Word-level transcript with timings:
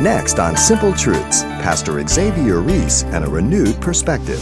Next 0.00 0.38
on 0.38 0.58
Simple 0.58 0.92
Truths, 0.92 1.42
Pastor 1.64 2.06
Xavier 2.06 2.60
Ries 2.60 3.02
and 3.04 3.24
a 3.24 3.28
renewed 3.28 3.80
perspective. 3.80 4.38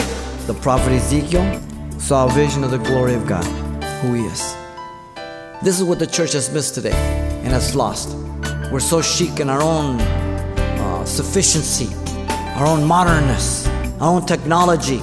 The 0.49 0.54
prophet 0.54 0.91
Ezekiel 0.91 1.60
saw 1.96 2.26
a 2.26 2.33
vision 2.33 2.65
of 2.65 2.73
the 2.73 2.78
glory 2.78 3.15
of 3.15 3.25
God, 3.25 3.44
who 4.02 4.14
he 4.14 4.25
is. 4.25 4.56
This 5.62 5.78
is 5.78 5.84
what 5.84 6.00
the 6.00 6.08
church 6.08 6.32
has 6.32 6.52
missed 6.52 6.75
today 6.75 6.90
and 7.44 7.52
has 7.52 7.76
lost. 7.76 8.16
We're 8.72 8.80
so 8.80 9.00
chic 9.00 9.38
in 9.38 9.48
our 9.48 9.62
own 9.62 10.00
uh, 10.00 11.04
sufficiency, 11.04 11.95
our 12.57 12.66
own 12.66 12.82
modernness, 12.82 13.68
our 14.00 14.09
own 14.09 14.27
technology. 14.27 15.02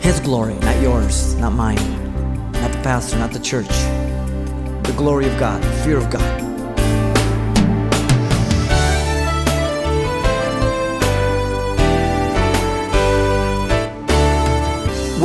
His 0.00 0.20
glory, 0.20 0.54
not 0.60 0.80
yours, 0.80 1.34
not 1.34 1.52
mine, 1.54 1.74
not 2.52 2.70
the 2.70 2.80
pastor, 2.84 3.18
not 3.18 3.32
the 3.32 3.40
church. 3.40 3.66
The 4.86 4.94
glory 4.96 5.26
of 5.26 5.36
God, 5.40 5.60
the 5.60 5.72
fear 5.82 5.96
of 5.96 6.08
God. 6.08 6.35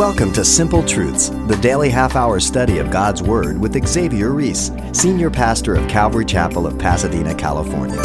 Welcome 0.02 0.34
to 0.34 0.44
Simple 0.44 0.84
Truths, 0.84 1.30
the 1.46 1.60
daily 1.62 1.92
half 1.92 2.16
hour 2.16 2.40
study 2.40 2.80
of 2.80 2.90
God's 2.90 3.22
Word 3.22 3.62
with 3.62 3.88
Xavier 3.88 4.32
Ries, 4.32 4.72
Senior 4.94 5.30
Pastor 5.30 5.76
of 5.76 5.88
Calvary 5.88 6.26
Chapel 6.26 6.66
of 6.66 6.80
Pasadena, 6.80 7.36
California. 7.36 8.02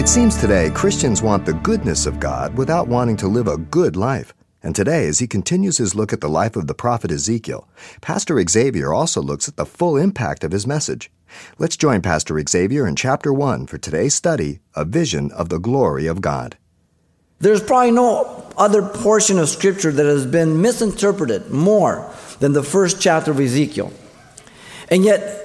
It 0.00 0.08
seems 0.08 0.36
today 0.36 0.70
Christians 0.74 1.22
want 1.22 1.46
the 1.46 1.52
goodness 1.52 2.04
of 2.04 2.18
God 2.18 2.58
without 2.58 2.88
wanting 2.88 3.16
to 3.18 3.28
live 3.28 3.46
a 3.46 3.58
good 3.58 3.94
life. 3.94 4.34
And 4.60 4.74
today, 4.74 5.06
as 5.06 5.20
he 5.20 5.28
continues 5.28 5.78
his 5.78 5.94
look 5.94 6.12
at 6.12 6.20
the 6.20 6.28
life 6.28 6.56
of 6.56 6.66
the 6.66 6.74
prophet 6.74 7.12
Ezekiel, 7.12 7.68
Pastor 8.00 8.44
Xavier 8.44 8.92
also 8.92 9.22
looks 9.22 9.46
at 9.46 9.54
the 9.54 9.64
full 9.64 9.96
impact 9.96 10.42
of 10.42 10.50
his 10.50 10.66
message. 10.66 11.12
Let's 11.58 11.76
join 11.76 12.02
Pastor 12.02 12.42
Xavier 12.44 12.88
in 12.88 12.96
chapter 12.96 13.32
1 13.32 13.68
for 13.68 13.78
today's 13.78 14.16
study 14.16 14.58
A 14.74 14.84
Vision 14.84 15.30
of 15.30 15.48
the 15.48 15.60
Glory 15.60 16.08
of 16.08 16.20
God. 16.20 16.56
There's 17.38 17.62
probably 17.62 17.90
no 17.90 18.50
other 18.56 18.82
portion 18.82 19.38
of 19.38 19.48
Scripture 19.48 19.92
that 19.92 20.06
has 20.06 20.26
been 20.26 20.62
misinterpreted 20.62 21.50
more 21.50 22.10
than 22.40 22.52
the 22.52 22.62
first 22.62 23.00
chapter 23.00 23.30
of 23.30 23.40
Ezekiel. 23.40 23.92
And 24.90 25.04
yet, 25.04 25.42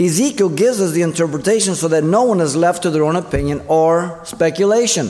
Ezekiel 0.00 0.48
gives 0.50 0.80
us 0.80 0.92
the 0.92 1.02
interpretation 1.02 1.74
so 1.74 1.88
that 1.88 2.04
no 2.04 2.24
one 2.24 2.40
is 2.40 2.56
left 2.56 2.82
to 2.84 2.90
their 2.90 3.04
own 3.04 3.16
opinion 3.16 3.62
or 3.68 4.20
speculation. 4.24 5.08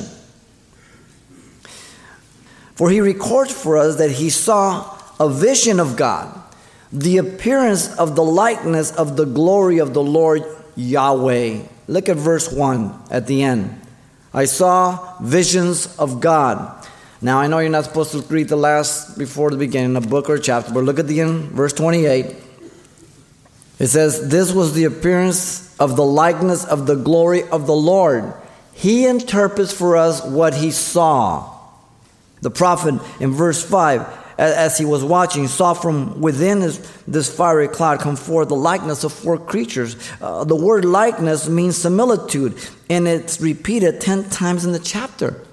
For 2.74 2.90
he 2.90 3.00
records 3.00 3.52
for 3.52 3.76
us 3.76 3.96
that 3.96 4.12
he 4.12 4.30
saw 4.30 4.96
a 5.18 5.28
vision 5.28 5.80
of 5.80 5.96
God, 5.96 6.32
the 6.92 7.18
appearance 7.18 7.94
of 7.96 8.16
the 8.16 8.22
likeness 8.22 8.92
of 8.92 9.16
the 9.16 9.24
glory 9.24 9.78
of 9.78 9.94
the 9.94 10.02
Lord 10.02 10.42
Yahweh. 10.76 11.62
Look 11.86 12.08
at 12.08 12.16
verse 12.16 12.52
1 12.52 12.94
at 13.10 13.26
the 13.26 13.42
end. 13.42 13.80
I 14.32 14.44
saw 14.44 15.16
visions 15.20 15.96
of 15.96 16.20
God. 16.20 16.86
Now, 17.20 17.40
I 17.40 17.46
know 17.46 17.58
you're 17.58 17.70
not 17.70 17.84
supposed 17.84 18.12
to 18.12 18.20
read 18.32 18.48
the 18.48 18.56
last 18.56 19.18
before 19.18 19.50
the 19.50 19.56
beginning 19.56 19.96
of 19.96 20.06
a 20.06 20.08
book 20.08 20.30
or 20.30 20.34
a 20.34 20.40
chapter, 20.40 20.72
but 20.72 20.84
look 20.84 20.98
at 20.98 21.08
the 21.08 21.20
end, 21.20 21.50
verse 21.50 21.72
28. 21.72 22.36
It 23.78 23.86
says, 23.86 24.28
This 24.28 24.52
was 24.52 24.74
the 24.74 24.84
appearance 24.84 25.76
of 25.78 25.96
the 25.96 26.04
likeness 26.04 26.64
of 26.64 26.86
the 26.86 26.94
glory 26.94 27.42
of 27.48 27.66
the 27.66 27.74
Lord. 27.74 28.32
He 28.72 29.06
interprets 29.06 29.72
for 29.72 29.96
us 29.96 30.24
what 30.24 30.54
he 30.54 30.70
saw. 30.70 31.54
The 32.40 32.50
prophet 32.50 33.00
in 33.18 33.32
verse 33.32 33.64
5 33.64 34.27
as 34.38 34.78
he 34.78 34.84
was 34.84 35.04
watching, 35.04 35.48
saw 35.48 35.74
from 35.74 36.20
within 36.20 36.60
his, 36.60 36.78
this 37.08 37.34
fiery 37.34 37.66
cloud 37.66 37.98
come 37.98 38.14
forth 38.14 38.48
the 38.48 38.56
likeness 38.56 39.02
of 39.02 39.12
four 39.12 39.36
creatures. 39.36 39.96
Uh, 40.20 40.44
the 40.44 40.54
word 40.54 40.84
likeness 40.84 41.48
means 41.48 41.76
similitude, 41.76 42.56
and 42.88 43.08
it's 43.08 43.40
repeated 43.40 44.00
10 44.00 44.30
times 44.30 44.64
in 44.64 44.72
the 44.72 44.78
chapter. 44.78 45.44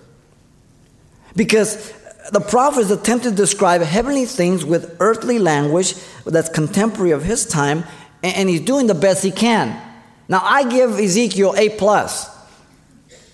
Because 1.35 1.91
the 2.31 2.39
prophet 2.39 2.81
is 2.81 2.91
attempting 2.91 3.31
to 3.31 3.35
describe 3.35 3.81
heavenly 3.81 4.25
things 4.25 4.63
with 4.63 4.95
earthly 4.99 5.39
language 5.39 5.95
that's 6.23 6.49
contemporary 6.49 7.11
of 7.11 7.23
his 7.23 7.45
time, 7.45 7.83
and 8.23 8.47
he's 8.49 8.61
doing 8.61 8.85
the 8.85 8.95
best 8.95 9.23
he 9.23 9.31
can. 9.31 9.81
Now, 10.29 10.41
I 10.43 10.67
give 10.69 10.99
Ezekiel 10.99 11.55
A. 11.57 11.69
plus. 11.69 12.29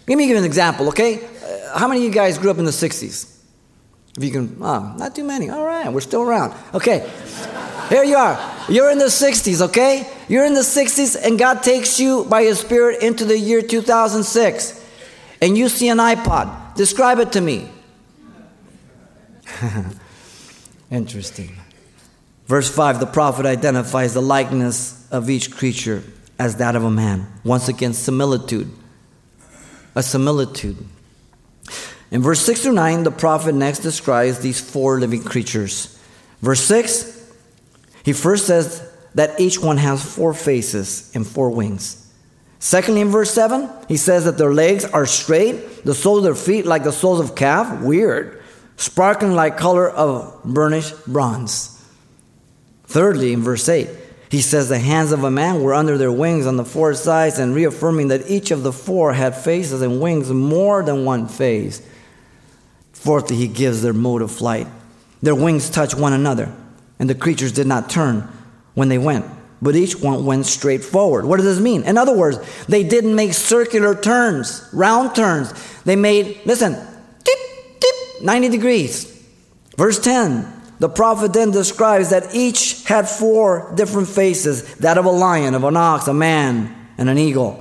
Let 0.08 0.18
me 0.18 0.28
give 0.28 0.32
you 0.32 0.38
an 0.38 0.44
example, 0.46 0.88
okay? 0.90 1.24
Uh, 1.24 1.78
how 1.78 1.88
many 1.88 2.02
of 2.02 2.06
you 2.06 2.12
guys 2.12 2.38
grew 2.38 2.52
up 2.52 2.58
in 2.58 2.66
the 2.66 2.72
60s? 2.72 3.41
If 4.18 4.24
you 4.24 4.32
can, 4.32 4.58
oh, 4.62 4.94
not 4.98 5.16
too 5.16 5.24
many. 5.24 5.50
All 5.50 5.66
right, 5.66 5.92
we're 5.92 6.02
still 6.02 6.22
around. 6.22 6.54
Okay, 6.74 7.10
here 7.90 8.04
you 8.04 8.18
are. 8.18 8.38
You're 8.70 8.92
in 8.92 8.98
the 8.98 9.06
60s, 9.06 9.62
okay? 9.70 10.08
You're 10.28 10.46
in 10.46 10.54
the 10.54 10.62
60s, 10.62 11.18
and 11.22 11.40
God 11.40 11.64
takes 11.64 12.00
you 12.00 12.26
by 12.26 12.44
His 12.44 12.60
Spirit 12.60 13.02
into 13.02 13.26
the 13.26 13.38
year 13.38 13.62
2006, 13.62 14.86
and 15.42 15.58
you 15.58 15.70
see 15.70 15.88
an 15.90 15.98
iPod. 15.98 16.76
Describe 16.76 17.20
it 17.20 17.32
to 17.34 17.42
me. 17.42 17.70
Interesting. 20.92 21.56
Verse 22.48 22.74
5 22.74 23.00
the 23.00 23.06
prophet 23.06 23.46
identifies 23.46 24.14
the 24.14 24.22
likeness 24.22 25.08
of 25.10 25.30
each 25.30 25.52
creature 25.52 26.04
as 26.38 26.58
that 26.58 26.76
of 26.76 26.84
a 26.84 26.92
man. 26.92 27.28
Once 27.44 27.68
again, 27.70 27.94
similitude. 27.94 28.70
A 29.96 30.04
similitude. 30.04 30.78
In 32.12 32.22
verse 32.22 32.42
6 32.42 32.64
through 32.64 32.74
9, 32.74 33.04
the 33.04 33.12
prophet 33.12 33.56
next 33.56 33.80
describes 33.80 34.40
these 34.40 34.60
four 34.60 35.00
living 35.00 35.24
creatures. 35.24 35.98
Verse 36.42 36.60
6, 36.62 37.32
he 38.04 38.12
first 38.12 38.46
says 38.46 38.88
that 39.16 39.40
each 39.40 39.60
one 39.60 39.78
has 39.78 40.04
four 40.04 40.34
faces 40.34 41.10
and 41.16 41.26
four 41.26 41.50
wings. 41.50 41.98
Secondly, 42.60 43.02
in 43.02 43.10
verse 43.10 43.32
7, 43.32 43.70
he 43.88 43.98
says 43.98 44.26
that 44.26 44.38
their 44.38 44.54
legs 44.54 44.86
are 44.86 45.06
straight, 45.06 45.84
the 45.84 45.96
soles 45.96 46.20
of 46.20 46.24
their 46.26 46.36
feet 46.36 46.66
like 46.66 46.84
the 46.84 46.92
soles 46.92 47.20
of 47.20 47.36
calf, 47.36 47.82
weird, 47.82 48.44
sparkling 48.76 49.34
like 49.34 49.58
color 49.58 49.90
of 49.90 50.44
burnished 50.44 51.08
bronze. 51.08 51.84
Thirdly, 52.84 53.34
in 53.34 53.42
verse 53.42 53.68
8, 53.68 53.90
he 54.30 54.42
says 54.42 54.70
the 54.70 54.80
hands 54.80 55.12
of 55.12 55.24
a 55.24 55.32
man 55.32 55.64
were 55.64 55.74
under 55.74 55.98
their 55.98 56.12
wings 56.12 56.46
on 56.46 56.58
the 56.58 56.66
four 56.66 56.94
sides, 56.94 57.40
and 57.40 57.56
reaffirming 57.56 58.10
that 58.10 58.30
each 58.30 58.52
of 58.52 58.64
the 58.64 58.74
four 58.74 59.14
had 59.14 59.36
faces 59.36 59.82
and 59.82 60.02
wings 60.02 60.30
more 60.30 60.84
than 60.84 61.06
one 61.06 61.28
face. 61.28 61.82
Fourthly, 63.02 63.36
he 63.36 63.48
gives 63.48 63.82
their 63.82 63.94
mode 63.94 64.22
of 64.22 64.32
flight. 64.32 64.68
Their 65.24 65.34
wings 65.34 65.72
touch 65.72 65.96
one 65.96 66.14
another, 66.14 66.54
and 67.00 67.10
the 67.10 67.16
creatures 67.16 67.52
did 67.52 67.66
not 67.66 67.90
turn 67.90 68.30
when 68.76 68.90
they 68.90 69.00
went, 69.00 69.26
but 69.60 69.76
each 69.76 70.00
one 70.00 70.24
went 70.24 70.46
straight 70.46 70.84
forward. 70.84 71.26
What 71.26 71.38
does 71.38 71.46
this 71.46 71.60
mean? 71.60 71.82
In 71.84 71.98
other 71.98 72.16
words, 72.16 72.38
they 72.68 72.84
didn't 72.84 73.16
make 73.16 73.34
circular 73.34 73.96
turns, 73.96 74.68
round 74.72 75.16
turns. 75.16 75.52
They 75.84 75.96
made, 75.96 76.42
listen, 76.46 76.74
dip, 77.24 77.40
dip, 77.80 78.24
90 78.24 78.50
degrees. 78.50 79.26
Verse 79.78 80.00
10 80.00 80.60
the 80.78 80.90
prophet 80.90 81.34
then 81.34 81.52
describes 81.52 82.10
that 82.10 82.34
each 82.34 82.86
had 82.86 83.08
four 83.08 83.72
different 83.76 84.08
faces 84.08 84.76
that 84.78 84.98
of 84.98 85.06
a 85.06 85.12
lion, 85.12 85.54
of 85.54 85.64
an 85.64 85.78
ox, 85.78 86.08
a 86.08 86.14
man, 86.14 86.76
and 86.98 87.08
an 87.08 87.20
eagle. 87.20 87.61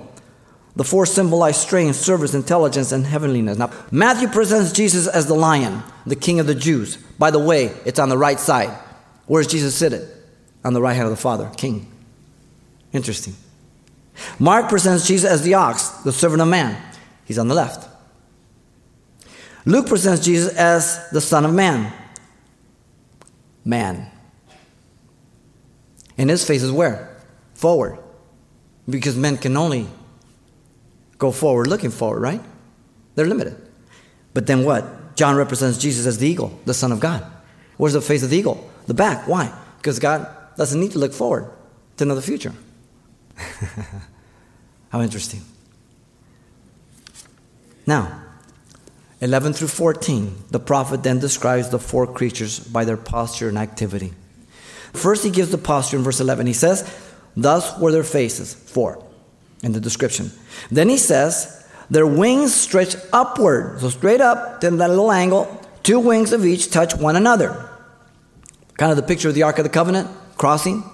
The 0.81 0.85
four 0.85 1.05
symbolize 1.05 1.61
strength, 1.61 1.97
service, 1.97 2.33
intelligence, 2.33 2.91
and 2.91 3.05
heavenliness. 3.05 3.59
Now, 3.59 3.71
Matthew 3.91 4.29
presents 4.29 4.73
Jesus 4.73 5.07
as 5.07 5.27
the 5.27 5.35
lion, 5.35 5.83
the 6.07 6.17
king 6.17 6.41
of 6.41 6.47
the 6.47 6.55
Jews. 6.55 6.97
By 7.19 7.31
the 7.31 7.39
way, 7.39 7.67
it's 7.85 7.99
on 7.99 8.09
the 8.09 8.17
right 8.17 8.41
side. 8.41 8.71
Where's 9.27 9.47
Jesus 9.47 9.77
seated? 9.77 10.09
On 10.65 10.73
the 10.73 10.81
right 10.81 10.95
hand 10.95 11.05
of 11.05 11.11
the 11.11 11.21
Father, 11.21 11.53
king. 11.55 11.87
Interesting. 12.95 13.35
Mark 14.39 14.71
presents 14.71 15.07
Jesus 15.07 15.31
as 15.31 15.43
the 15.43 15.53
ox, 15.53 15.87
the 16.03 16.15
servant 16.15 16.41
of 16.41 16.49
man. 16.49 16.83
He's 17.27 17.39
on 17.39 17.49
the 17.49 17.55
left. 17.55 17.87
Luke 19.67 19.87
presents 19.87 20.25
Jesus 20.25 20.51
as 20.55 21.11
the 21.11 21.21
Son 21.21 21.45
of 21.45 21.53
Man. 21.53 21.93
Man. 23.67 24.11
And 26.17 26.31
his 26.31 26.43
face 26.43 26.63
is 26.63 26.73
where? 26.73 27.21
Forward. 27.53 27.99
Because 28.89 29.15
men 29.15 29.37
can 29.37 29.59
only 29.59 29.87
go 31.21 31.31
forward 31.31 31.69
looking 31.69 31.91
forward, 31.91 32.21
right? 32.21 32.41
They're 33.15 33.27
limited. 33.27 33.57
But 34.35 34.49
then 34.49 34.65
what? 34.65 35.15
John 35.15 35.37
represents 35.37 35.79
Jesus 35.79 36.07
as 36.07 36.19
the 36.19 36.27
eagle, 36.27 36.59
the 36.65 36.75
Son 36.75 36.91
of 36.91 36.99
God. 36.99 37.25
Where's 37.77 37.93
the 37.93 38.01
face 38.01 38.25
of 38.25 38.31
the 38.31 38.39
eagle? 38.39 38.69
The 38.87 38.95
back. 38.95 39.29
Why? 39.29 39.53
Because 39.77 39.99
God 39.99 40.27
doesn't 40.57 40.81
need 40.81 40.93
to 40.93 40.99
look 40.99 41.13
forward 41.13 41.49
to 41.99 42.05
know 42.05 42.15
the 42.15 42.23
future. 42.23 42.55
How 44.89 45.03
interesting. 45.03 45.43
Now, 47.87 48.23
11 49.21 49.53
through 49.53 49.69
14, 49.69 50.45
the 50.51 50.61
prophet 50.61 51.03
then 51.03 51.19
describes 51.19 51.69
the 51.69 51.79
four 51.79 52.07
creatures 52.07 52.59
by 52.59 52.85
their 52.87 52.97
posture 52.97 53.49
and 53.49 53.59
activity. 53.59 54.15
First, 54.95 55.23
he 55.23 55.31
gives 55.31 55.51
the 55.51 55.59
posture 55.59 55.99
in 55.99 56.03
verse 56.03 56.21
11. 56.21 56.47
He 56.47 56.55
says, 56.55 56.91
Thus 57.37 57.79
were 57.79 57.93
their 57.93 58.05
faces, 58.05 58.55
four 58.55 59.05
in 59.63 59.73
the 59.73 59.81
description. 59.81 60.31
Then 60.71 60.89
he 60.89 60.97
says, 60.97 61.67
their 61.91 62.07
wings 62.07 62.55
stretch 62.55 62.97
upward, 63.13 63.81
so 63.81 63.89
straight 63.89 64.21
up, 64.21 64.61
then 64.61 64.79
that 64.79 64.91
little 64.91 65.11
angle, 65.11 65.61
two 65.83 65.99
wings 65.99 66.33
of 66.33 66.47
each 66.47 66.71
touch 66.71 66.95
one 66.95 67.17
another. 67.17 67.69
Kind 68.75 68.91
of 68.91 68.97
the 68.97 69.03
picture 69.03 69.29
of 69.29 69.35
the 69.35 69.43
Ark 69.43 69.59
of 69.59 69.65
the 69.65 69.71
Covenant 69.71 70.09
crossing. 70.37 70.85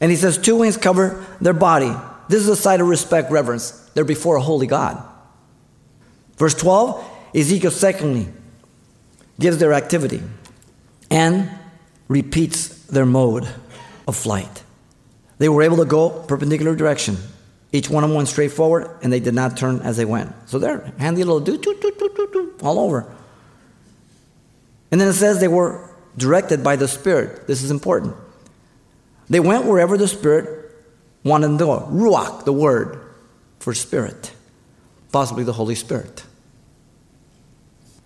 And 0.00 0.10
he 0.10 0.16
says, 0.16 0.38
two 0.38 0.56
wings 0.56 0.76
cover 0.76 1.24
their 1.40 1.52
body. 1.52 1.92
This 2.28 2.40
is 2.40 2.48
a 2.48 2.56
sign 2.56 2.80
of 2.80 2.88
respect, 2.88 3.30
reverence. 3.30 3.72
They're 3.94 4.04
before 4.04 4.36
a 4.36 4.40
holy 4.40 4.66
God. 4.66 5.02
Verse 6.36 6.54
12, 6.54 7.04
Ezekiel 7.34 7.70
secondly 7.70 8.28
gives 9.38 9.58
their 9.58 9.72
activity 9.72 10.22
and 11.10 11.50
repeats 12.08 12.68
their 12.86 13.04
mode 13.04 13.48
of 14.06 14.16
flight. 14.16 14.62
They 15.38 15.48
were 15.48 15.62
able 15.62 15.78
to 15.78 15.84
go 15.84 16.10
perpendicular 16.10 16.74
direction. 16.76 17.16
Each 17.72 17.88
one 17.88 18.02
of 18.02 18.10
them 18.10 18.16
went 18.16 18.28
straight 18.28 18.52
forward, 18.52 18.90
and 19.02 19.12
they 19.12 19.20
did 19.20 19.34
not 19.34 19.56
turn 19.56 19.80
as 19.80 19.96
they 19.96 20.04
went. 20.04 20.32
So 20.46 20.58
they're 20.58 20.92
handy 20.98 21.22
little 21.22 21.40
do, 21.40 21.56
do, 21.56 21.74
do, 21.80 21.92
do, 21.98 22.10
do, 22.16 22.28
do, 22.32 22.54
all 22.62 22.78
over. 22.80 23.06
And 24.90 25.00
then 25.00 25.08
it 25.08 25.14
says 25.14 25.38
they 25.38 25.48
were 25.48 25.88
directed 26.16 26.64
by 26.64 26.76
the 26.76 26.88
Spirit. 26.88 27.46
This 27.46 27.62
is 27.62 27.70
important. 27.70 28.16
They 29.28 29.38
went 29.38 29.66
wherever 29.66 29.96
the 29.96 30.08
Spirit 30.08 30.72
wanted 31.22 31.48
them 31.48 31.58
to 31.58 31.64
go. 31.64 31.80
Ruach, 31.90 32.44
the 32.44 32.52
word 32.52 33.00
for 33.60 33.72
Spirit, 33.72 34.32
possibly 35.12 35.44
the 35.44 35.52
Holy 35.52 35.76
Spirit. 35.76 36.24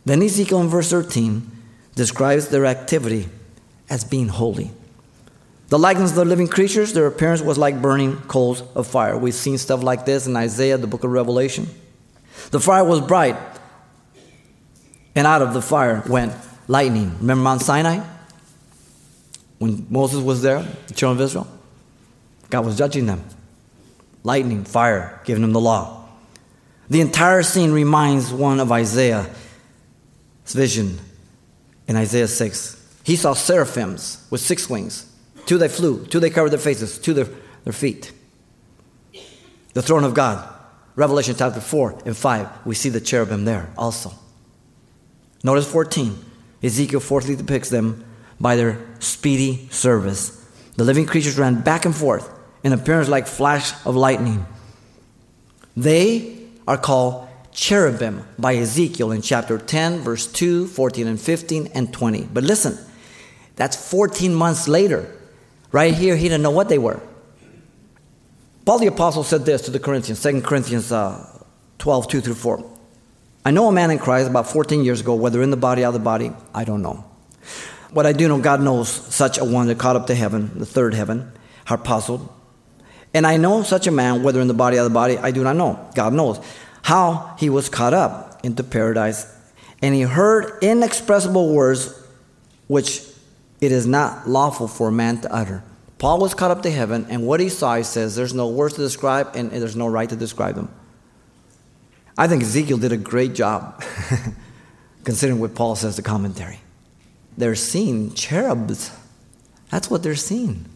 Then 0.05 0.23
Ezekiel 0.23 0.61
in 0.61 0.69
verse 0.69 0.91
13 0.91 1.51
describes 1.95 2.49
their 2.49 2.67
activity 2.67 3.29
as 3.89 4.05
being 4.05 4.29
holy. 4.29 4.71
The 5.69 5.79
likeness 5.79 6.11
of 6.11 6.17
the 6.17 6.25
living 6.25 6.49
creatures, 6.49 6.93
their 6.93 7.07
appearance 7.07 7.41
was 7.41 7.57
like 7.57 7.81
burning 7.81 8.17
coals 8.23 8.63
of 8.75 8.87
fire. 8.87 9.17
We've 9.17 9.35
seen 9.35 9.59
stuff 9.59 9.83
like 9.83 10.05
this 10.05 10.27
in 10.27 10.37
Isaiah, 10.37 10.77
the 10.77 10.87
book 10.87 11.05
of 11.05 11.11
Revelation. 11.11 11.69
The 12.51 12.61
fire 12.61 12.85
was 12.85 13.01
bright, 13.01 13.37
and 15.15 15.27
out 15.27 15.43
of 15.43 15.55
the 15.55 15.63
fire 15.63 16.03
went 16.07 16.35
lightning. 16.69 17.17
Remember 17.19 17.43
Mount 17.43 17.63
Sinai? 17.63 18.05
When 19.59 19.87
Moses 19.89 20.23
was 20.23 20.43
there, 20.43 20.67
the 20.87 20.95
children 20.95 21.19
of 21.19 21.25
Israel? 21.25 21.47
God 22.51 22.67
was 22.67 22.77
judging 22.77 23.07
them. 23.07 23.25
Lightning, 24.23 24.65
fire, 24.65 25.21
giving 25.25 25.43
them 25.43 25.53
the 25.53 25.61
law. 25.61 26.09
The 26.91 27.01
entire 27.01 27.43
scene 27.43 27.73
reminds 27.73 28.33
one 28.33 28.61
of 28.61 28.71
Isaiah's 28.71 29.29
vision 30.47 30.99
in 31.89 31.97
Isaiah 31.97 32.29
6. 32.29 33.01
He 33.05 33.17
saw 33.17 33.33
seraphims 33.35 34.27
with 34.31 34.41
six 34.41 34.69
wings. 34.69 35.11
Two 35.46 35.58
they 35.58 35.69
flew, 35.69 36.06
two 36.06 36.20
they 36.20 36.31
covered 36.31 36.50
their 36.50 36.58
faces, 36.58 36.99
two 36.99 37.14
their, 37.14 37.29
their 37.64 37.73
feet. 37.73 38.12
The 39.75 39.82
throne 39.82 40.05
of 40.05 40.14
God. 40.14 40.50
Revelation 40.96 41.35
chapter 41.37 41.61
4 41.61 42.02
and 42.06 42.17
5, 42.17 42.67
we 42.67 42.76
see 42.76 42.88
the 42.88 43.00
cherubim 43.00 43.44
there 43.44 43.69
also. 43.76 44.12
Notice 45.43 45.70
14. 45.70 46.17
Ezekiel 46.62 47.00
fourthly 47.00 47.35
depicts 47.35 47.69
them 47.69 48.05
by 48.41 48.55
their 48.55 48.79
speedy 49.00 49.69
service. 49.70 50.41
The 50.76 50.85
living 50.85 51.06
creatures 51.06 51.37
ran 51.37 51.61
back 51.62 51.85
and 51.85 51.94
forth 51.94 52.31
in 52.62 52.73
appearance 52.73 53.08
like 53.08 53.26
flash 53.26 53.73
of 53.85 53.96
lightning. 53.96 54.46
They 55.76 56.38
are 56.67 56.79
called 56.79 57.29
cherubim 57.52 58.26
by 58.38 58.55
Ezekiel 58.56 59.12
in 59.12 59.20
chapter 59.20 59.58
10, 59.58 60.00
verse 60.00 60.26
2, 60.26 60.69
14, 60.69 61.06
and 61.06 61.20
15, 61.20 61.69
and 61.75 61.93
20. 61.93 62.29
But 62.32 62.44
listen, 62.44 62.79
that's 63.56 63.91
14 63.91 64.35
months 64.35 64.67
later. 64.67 65.14
Right 65.75 65.93
here, 65.93 66.15
he 66.15 66.29
didn't 66.29 66.43
know 66.43 66.53
what 66.53 66.69
they 66.69 66.79
were. 66.79 67.03
Paul 68.65 68.79
the 68.79 68.87
Apostle 68.87 69.25
said 69.25 69.44
this 69.44 69.62
to 69.62 69.73
the 69.73 69.81
Corinthians, 69.81 70.23
2 70.23 70.41
Corinthians 70.43 70.93
uh, 70.93 71.26
12, 71.79 72.06
2 72.06 72.21
through 72.21 72.35
4. 72.35 72.71
I 73.44 73.50
know 73.50 73.67
a 73.67 73.73
man 73.73 73.91
in 73.91 73.99
Christ 73.99 74.31
about 74.31 74.47
14 74.47 74.85
years 74.85 75.00
ago, 75.00 75.17
whether 75.17 75.43
in 75.43 75.50
the 75.50 75.56
body 75.56 75.82
or 75.82 75.87
out 75.87 75.88
of 75.88 75.94
the 75.94 75.99
body, 75.99 76.31
I 76.55 76.62
don't 76.62 76.81
know. 76.81 77.05
What 77.91 78.06
I 78.06 78.12
do 78.12 78.29
know, 78.29 78.38
God 78.38 78.61
knows 78.61 78.88
such 78.88 79.38
a 79.38 79.44
one 79.44 79.67
that 79.67 79.76
caught 79.76 79.97
up 79.97 80.06
to 80.06 80.15
heaven, 80.15 80.56
the 80.56 80.65
third 80.65 80.94
heaven, 80.94 81.32
harpazoed. 81.67 82.31
And 83.12 83.27
I 83.27 83.37
know 83.37 83.65
such 83.65 83.88
a 83.88 83.91
man, 83.91 84.23
whether 84.23 84.41
in 84.41 84.47
the 84.47 84.55
body 84.55 84.77
or 84.77 84.82
out 84.82 84.87
of 84.87 84.93
the 84.93 84.94
body, 84.94 85.19
I 85.19 85.32
do 85.32 85.43
not 85.43 85.56
know. 85.56 85.91
God 85.97 86.12
knows 86.12 86.38
how 86.82 87.35
he 87.37 87.50
was 87.50 87.69
caught 87.69 87.94
up 87.94 88.44
into 88.44 88.62
paradise, 88.62 89.27
and 89.82 89.93
he 89.93 90.03
heard 90.03 90.62
inexpressible 90.62 91.53
words 91.53 92.00
which 92.69 93.03
it 93.65 93.73
is 93.73 93.87
not 93.87 94.29
lawful 94.29 94.69
for 94.69 94.91
man 94.91 95.21
to 95.23 95.33
utter. 95.33 95.63
Paul 95.99 96.19
was 96.19 96.35
caught 96.35 96.51
up 96.51 96.63
to 96.63 96.71
heaven, 96.71 97.07
and 97.09 97.27
what 97.27 97.41
he 97.41 97.49
saw, 97.49 97.77
he 97.77 97.83
says, 97.83 98.15
there's 98.17 98.35
no 98.35 98.49
words 98.49 98.75
to 98.75 98.81
describe, 98.81 99.35
and 99.35 99.51
there's 99.51 99.77
no 99.77 99.87
right 99.87 100.09
to 100.09 100.17
describe 100.17 100.55
them. 100.55 100.69
I 102.17 102.29
think 102.29 102.43
Ezekiel 102.43 102.79
did 102.79 102.93
a 102.93 102.97
great 102.97 103.35
job, 103.35 103.83
considering 105.05 105.41
what 105.41 105.55
Paul 105.55 105.77
says 105.77 105.97
the 105.97 106.03
commentary. 106.03 106.61
They're 107.37 107.55
seeing 107.55 108.13
cherubs. 108.15 108.91
That's 109.71 109.91
what 109.91 110.03
they're 110.03 110.15
seeing. 110.15 110.67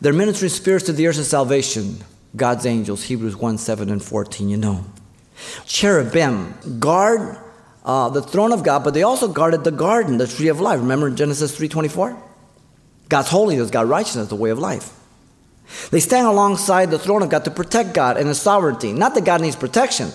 They're 0.00 0.12
ministering 0.12 0.50
spirits 0.50 0.86
to 0.86 0.92
the 0.92 1.06
earth 1.06 1.18
of 1.18 1.26
salvation. 1.26 1.98
God's 2.34 2.66
angels, 2.66 3.04
Hebrews 3.04 3.36
1 3.36 3.58
7 3.58 3.90
and 3.90 4.02
14, 4.02 4.48
you 4.48 4.56
know. 4.56 4.84
Cherubim 5.66 6.54
guard 6.78 7.38
uh, 7.84 8.08
the 8.10 8.22
throne 8.22 8.52
of 8.52 8.62
God, 8.62 8.84
but 8.84 8.94
they 8.94 9.02
also 9.02 9.28
guarded 9.28 9.64
the 9.64 9.70
garden, 9.70 10.18
the 10.18 10.26
tree 10.26 10.48
of 10.48 10.60
life. 10.60 10.80
Remember 10.80 11.10
Genesis 11.10 11.58
3.24? 11.58 12.16
God's 13.08 13.28
holiness, 13.28 13.70
God's 13.70 13.90
righteousness, 13.90 14.28
the 14.28 14.36
way 14.36 14.50
of 14.50 14.58
life. 14.58 14.96
They 15.90 16.00
stand 16.00 16.26
alongside 16.26 16.90
the 16.90 16.98
throne 16.98 17.22
of 17.22 17.30
God 17.30 17.44
to 17.44 17.50
protect 17.50 17.94
God 17.94 18.16
and 18.16 18.28
His 18.28 18.40
sovereignty. 18.40 18.92
Not 18.92 19.14
that 19.14 19.24
God 19.24 19.40
needs 19.40 19.56
protection, 19.56 20.10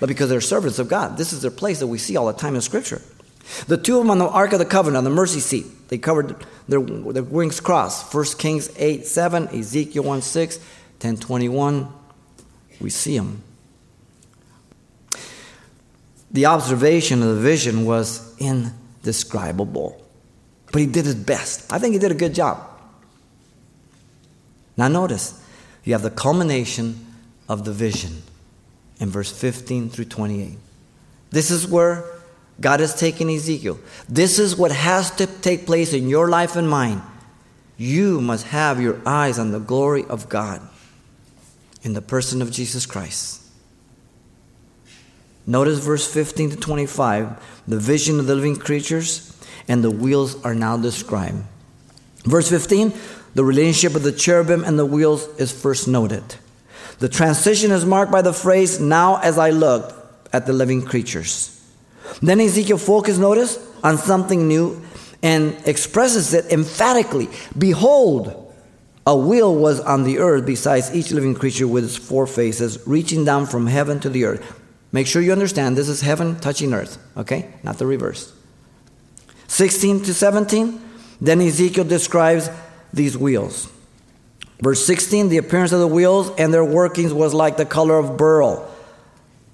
but 0.00 0.08
because 0.08 0.30
they're 0.30 0.40
servants 0.40 0.78
of 0.78 0.88
God. 0.88 1.16
This 1.16 1.32
is 1.32 1.42
their 1.42 1.50
place 1.50 1.80
that 1.80 1.86
we 1.86 1.98
see 1.98 2.16
all 2.16 2.26
the 2.26 2.32
time 2.32 2.54
in 2.54 2.60
Scripture. 2.60 3.02
The 3.66 3.76
two 3.76 3.98
of 3.98 4.04
them 4.04 4.10
on 4.10 4.18
the 4.18 4.28
Ark 4.28 4.52
of 4.52 4.58
the 4.58 4.64
Covenant, 4.64 4.98
on 4.98 5.04
the 5.04 5.10
mercy 5.10 5.40
seat, 5.40 5.66
they 5.88 5.98
covered 5.98 6.46
their, 6.68 6.80
their 6.80 7.22
wings 7.22 7.60
crossed. 7.60 8.14
1 8.14 8.24
Kings 8.38 8.70
8 8.76 9.06
7, 9.06 9.48
Ezekiel 9.48 10.04
1 10.04 10.22
6, 10.22 10.58
10 11.00 11.16
21. 11.16 11.92
We 12.80 12.90
see 12.90 13.18
them. 13.18 13.42
The 16.32 16.46
observation 16.46 17.22
of 17.22 17.28
the 17.28 17.40
vision 17.40 17.84
was 17.84 18.34
indescribable. 18.38 20.02
But 20.72 20.80
he 20.80 20.86
did 20.86 21.04
his 21.04 21.14
best. 21.14 21.70
I 21.70 21.78
think 21.78 21.92
he 21.92 21.98
did 21.98 22.10
a 22.10 22.14
good 22.14 22.34
job. 22.34 22.68
Now, 24.76 24.88
notice, 24.88 25.40
you 25.84 25.92
have 25.92 26.02
the 26.02 26.10
culmination 26.10 27.06
of 27.48 27.64
the 27.64 27.72
vision 27.72 28.22
in 28.98 29.10
verse 29.10 29.30
15 29.30 29.90
through 29.90 30.06
28. 30.06 30.56
This 31.30 31.50
is 31.50 31.66
where 31.66 32.04
God 32.60 32.80
has 32.80 32.98
taken 32.98 33.28
Ezekiel. 33.28 33.78
This 34.08 34.38
is 34.38 34.56
what 34.56 34.72
has 34.72 35.10
to 35.16 35.26
take 35.26 35.66
place 35.66 35.92
in 35.92 36.08
your 36.08 36.28
life 36.28 36.56
and 36.56 36.68
mine. 36.68 37.02
You 37.76 38.20
must 38.20 38.46
have 38.46 38.80
your 38.80 39.00
eyes 39.04 39.38
on 39.38 39.50
the 39.50 39.58
glory 39.58 40.04
of 40.04 40.28
God 40.28 40.62
in 41.82 41.92
the 41.92 42.02
person 42.02 42.40
of 42.40 42.50
Jesus 42.50 42.86
Christ. 42.86 43.41
Notice 45.46 45.78
verse 45.78 46.10
15 46.12 46.50
to 46.50 46.56
25. 46.56 47.62
The 47.66 47.78
vision 47.78 48.18
of 48.18 48.26
the 48.26 48.34
living 48.34 48.56
creatures 48.56 49.36
and 49.68 49.82
the 49.82 49.90
wheels 49.90 50.42
are 50.44 50.54
now 50.54 50.76
described. 50.76 51.44
Verse 52.24 52.48
15, 52.48 52.92
the 53.34 53.44
relationship 53.44 53.96
of 53.96 54.02
the 54.02 54.12
cherubim 54.12 54.64
and 54.64 54.78
the 54.78 54.86
wheels 54.86 55.26
is 55.38 55.50
first 55.50 55.88
noted. 55.88 56.22
The 56.98 57.08
transition 57.08 57.72
is 57.72 57.84
marked 57.84 58.12
by 58.12 58.22
the 58.22 58.32
phrase, 58.32 58.78
now 58.78 59.16
as 59.16 59.38
I 59.38 59.50
looked 59.50 59.94
at 60.32 60.46
the 60.46 60.52
living 60.52 60.82
creatures. 60.82 61.58
Then 62.20 62.40
Ezekiel 62.40 62.78
focuses, 62.78 63.18
notice, 63.18 63.58
on 63.82 63.98
something 63.98 64.46
new 64.46 64.82
and 65.22 65.56
expresses 65.66 66.34
it 66.34 66.52
emphatically. 66.52 67.28
Behold, 67.56 68.54
a 69.06 69.16
wheel 69.16 69.54
was 69.54 69.80
on 69.80 70.04
the 70.04 70.18
earth 70.18 70.46
besides 70.46 70.94
each 70.94 71.10
living 71.10 71.34
creature 71.34 71.66
with 71.66 71.84
its 71.84 71.96
four 71.96 72.26
faces, 72.26 72.86
reaching 72.86 73.24
down 73.24 73.46
from 73.46 73.66
heaven 73.66 73.98
to 74.00 74.08
the 74.08 74.24
earth. 74.24 74.60
Make 74.92 75.06
sure 75.06 75.22
you 75.22 75.32
understand 75.32 75.76
this 75.76 75.88
is 75.88 76.02
heaven 76.02 76.38
touching 76.38 76.72
earth, 76.74 76.98
okay? 77.16 77.52
Not 77.62 77.78
the 77.78 77.86
reverse. 77.86 78.32
16 79.48 80.02
to 80.04 80.14
17, 80.14 80.80
then 81.20 81.40
Ezekiel 81.40 81.84
describes 81.84 82.50
these 82.92 83.16
wheels. 83.16 83.70
Verse 84.60 84.84
16, 84.84 85.28
the 85.28 85.38
appearance 85.38 85.72
of 85.72 85.80
the 85.80 85.88
wheels 85.88 86.30
and 86.38 86.52
their 86.52 86.64
workings 86.64 87.12
was 87.12 87.34
like 87.34 87.56
the 87.56 87.64
color 87.64 87.98
of 87.98 88.16
beryl 88.16 88.68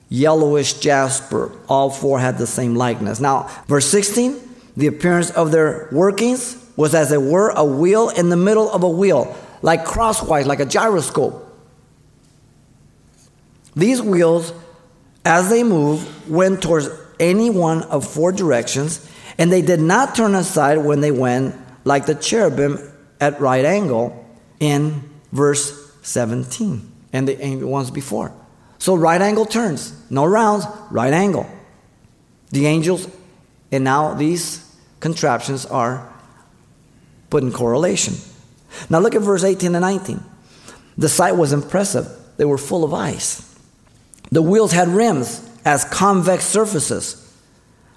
yellowish 0.09 0.75
jasper. 0.75 1.53
All 1.69 1.91
four 1.91 2.19
had 2.19 2.39
the 2.39 2.47
same 2.47 2.75
likeness. 2.75 3.21
Now, 3.21 3.51
verse 3.67 3.87
16, 3.87 4.37
the 4.77 4.87
appearance 4.87 5.31
of 5.31 5.51
their 5.51 5.89
workings 5.93 6.65
was 6.77 6.95
as 6.95 7.13
it 7.13 7.21
were 7.21 7.51
a 7.51 7.65
wheel 7.65 8.09
in 8.11 8.29
the 8.29 8.37
middle 8.37 8.71
of 8.71 8.83
a 8.83 8.89
wheel, 8.89 9.37
like 9.63 9.85
crosswise, 9.85 10.47
like 10.47 10.61
a 10.61 10.67
gyroscope. 10.67 11.45
These 13.75 14.01
wheels, 14.01 14.53
as 15.29 15.51
they 15.51 15.63
move, 15.63 16.29
went 16.29 16.63
towards 16.63 16.89
any 17.21 17.51
one 17.51 17.83
of 17.83 18.09
four 18.09 18.33
directions, 18.33 19.09
and 19.37 19.53
they 19.53 19.61
did 19.61 19.79
not 19.79 20.15
turn 20.15 20.35
aside 20.35 20.79
when 20.79 21.03
they 21.03 21.11
went 21.11 21.55
like 21.85 22.07
the 22.07 22.15
cherubim 22.15 22.79
at 23.21 23.39
right 23.41 23.65
angle 23.65 24.25
in 24.59 25.03
verse 25.31 25.93
17 26.03 26.91
and 27.13 27.29
the 27.29 27.57
ones 27.65 27.91
before. 27.91 28.33
So 28.79 28.95
right 28.95 29.21
angle 29.21 29.45
turns, 29.45 29.93
no 30.11 30.25
rounds, 30.25 30.65
right 30.91 31.13
angle. 31.13 31.47
The 32.51 32.67
angels, 32.67 33.07
and 33.71 33.85
now 33.85 34.15
these 34.15 34.65
contraptions 35.01 35.67
are 35.67 36.11
put 37.29 37.43
in 37.43 37.53
correlation. 37.53 38.15
Now 38.89 39.01
look 39.01 39.15
at 39.15 39.23
verse 39.23 39.45
18 39.45 39.75
and 39.75 39.83
19. 39.83 40.23
The 40.97 41.09
sight 41.09 41.37
was 41.37 41.53
impressive. 41.53 42.09
They 42.39 42.45
were 42.45 42.59
full 42.59 42.83
of 42.83 42.95
ice. 42.95 43.48
The 44.31 44.43
wheels 44.43 44.73
had 44.73 44.89
rims 44.89 45.49
as 45.65 45.85
convex 45.85 46.45
surfaces, 46.45 47.25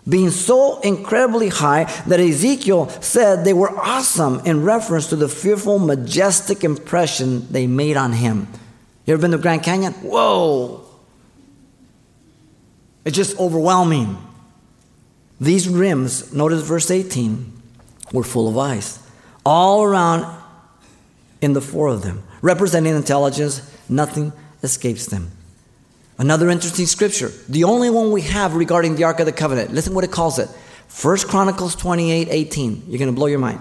being 0.07 0.29
so 0.29 0.79
incredibly 0.81 1.49
high 1.49 1.83
that 2.07 2.19
Ezekiel 2.19 2.89
said 3.01 3.43
they 3.43 3.53
were 3.53 3.77
awesome 3.77 4.41
in 4.45 4.63
reference 4.63 5.07
to 5.07 5.15
the 5.15 5.29
fearful, 5.29 5.77
majestic 5.79 6.63
impression 6.63 7.47
they 7.51 7.67
made 7.67 7.97
on 7.97 8.13
him. 8.13 8.47
You 9.05 9.13
ever 9.13 9.21
been 9.21 9.31
to 9.31 9.37
Grand 9.37 9.63
Canyon? 9.63 9.93
Whoa! 9.93 10.85
It's 13.03 13.15
just 13.15 13.39
overwhelming. 13.39 14.17
These 15.39 15.67
rims, 15.67 16.33
notice 16.33 16.61
verse 16.61 16.91
18, 16.91 17.61
were 18.13 18.23
full 18.23 18.47
of 18.47 18.57
ice. 18.57 18.99
All 19.45 19.83
around 19.83 20.25
in 21.41 21.53
the 21.53 21.61
four 21.61 21.87
of 21.87 22.03
them, 22.03 22.23
representing 22.41 22.95
intelligence, 22.95 23.61
nothing 23.89 24.33
escapes 24.61 25.07
them. 25.07 25.31
Another 26.21 26.51
interesting 26.51 26.85
scripture, 26.85 27.29
the 27.49 27.63
only 27.63 27.89
one 27.89 28.11
we 28.11 28.21
have 28.21 28.53
regarding 28.53 28.95
the 28.95 29.05
Ark 29.05 29.19
of 29.19 29.25
the 29.25 29.31
Covenant. 29.31 29.73
Listen 29.73 29.95
what 29.95 30.03
it 30.03 30.11
calls 30.11 30.37
it. 30.37 30.47
1 31.01 31.17
Chronicles 31.21 31.75
28 31.75 32.27
18. 32.29 32.83
You're 32.87 32.99
going 32.99 33.09
to 33.09 33.15
blow 33.15 33.25
your 33.25 33.39
mind. 33.39 33.59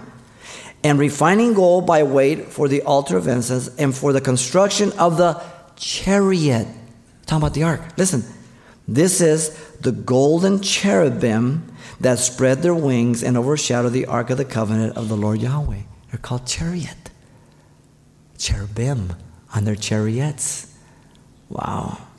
And 0.84 0.98
refining 0.98 1.54
gold 1.54 1.86
by 1.86 2.02
weight 2.02 2.48
for 2.48 2.68
the 2.68 2.82
altar 2.82 3.16
of 3.16 3.26
incense 3.26 3.74
and 3.78 3.96
for 3.96 4.12
the 4.12 4.20
construction 4.20 4.92
of 4.98 5.16
the 5.16 5.42
chariot. 5.76 6.68
Talking 7.24 7.42
about 7.42 7.54
the 7.54 7.62
ark. 7.62 7.80
Listen, 7.96 8.24
this 8.86 9.22
is 9.22 9.56
the 9.76 9.92
golden 9.92 10.60
cherubim 10.60 11.74
that 12.00 12.18
spread 12.18 12.60
their 12.60 12.74
wings 12.74 13.22
and 13.22 13.38
overshadow 13.38 13.88
the 13.88 14.04
ark 14.04 14.28
of 14.28 14.36
the 14.36 14.44
covenant 14.44 14.98
of 14.98 15.08
the 15.08 15.16
Lord 15.16 15.40
Yahweh. 15.40 15.80
They're 16.10 16.20
called 16.20 16.46
chariot. 16.46 17.08
Cherubim 18.36 19.14
on 19.54 19.64
their 19.64 19.76
chariots. 19.76 20.76
Wow. 21.48 22.09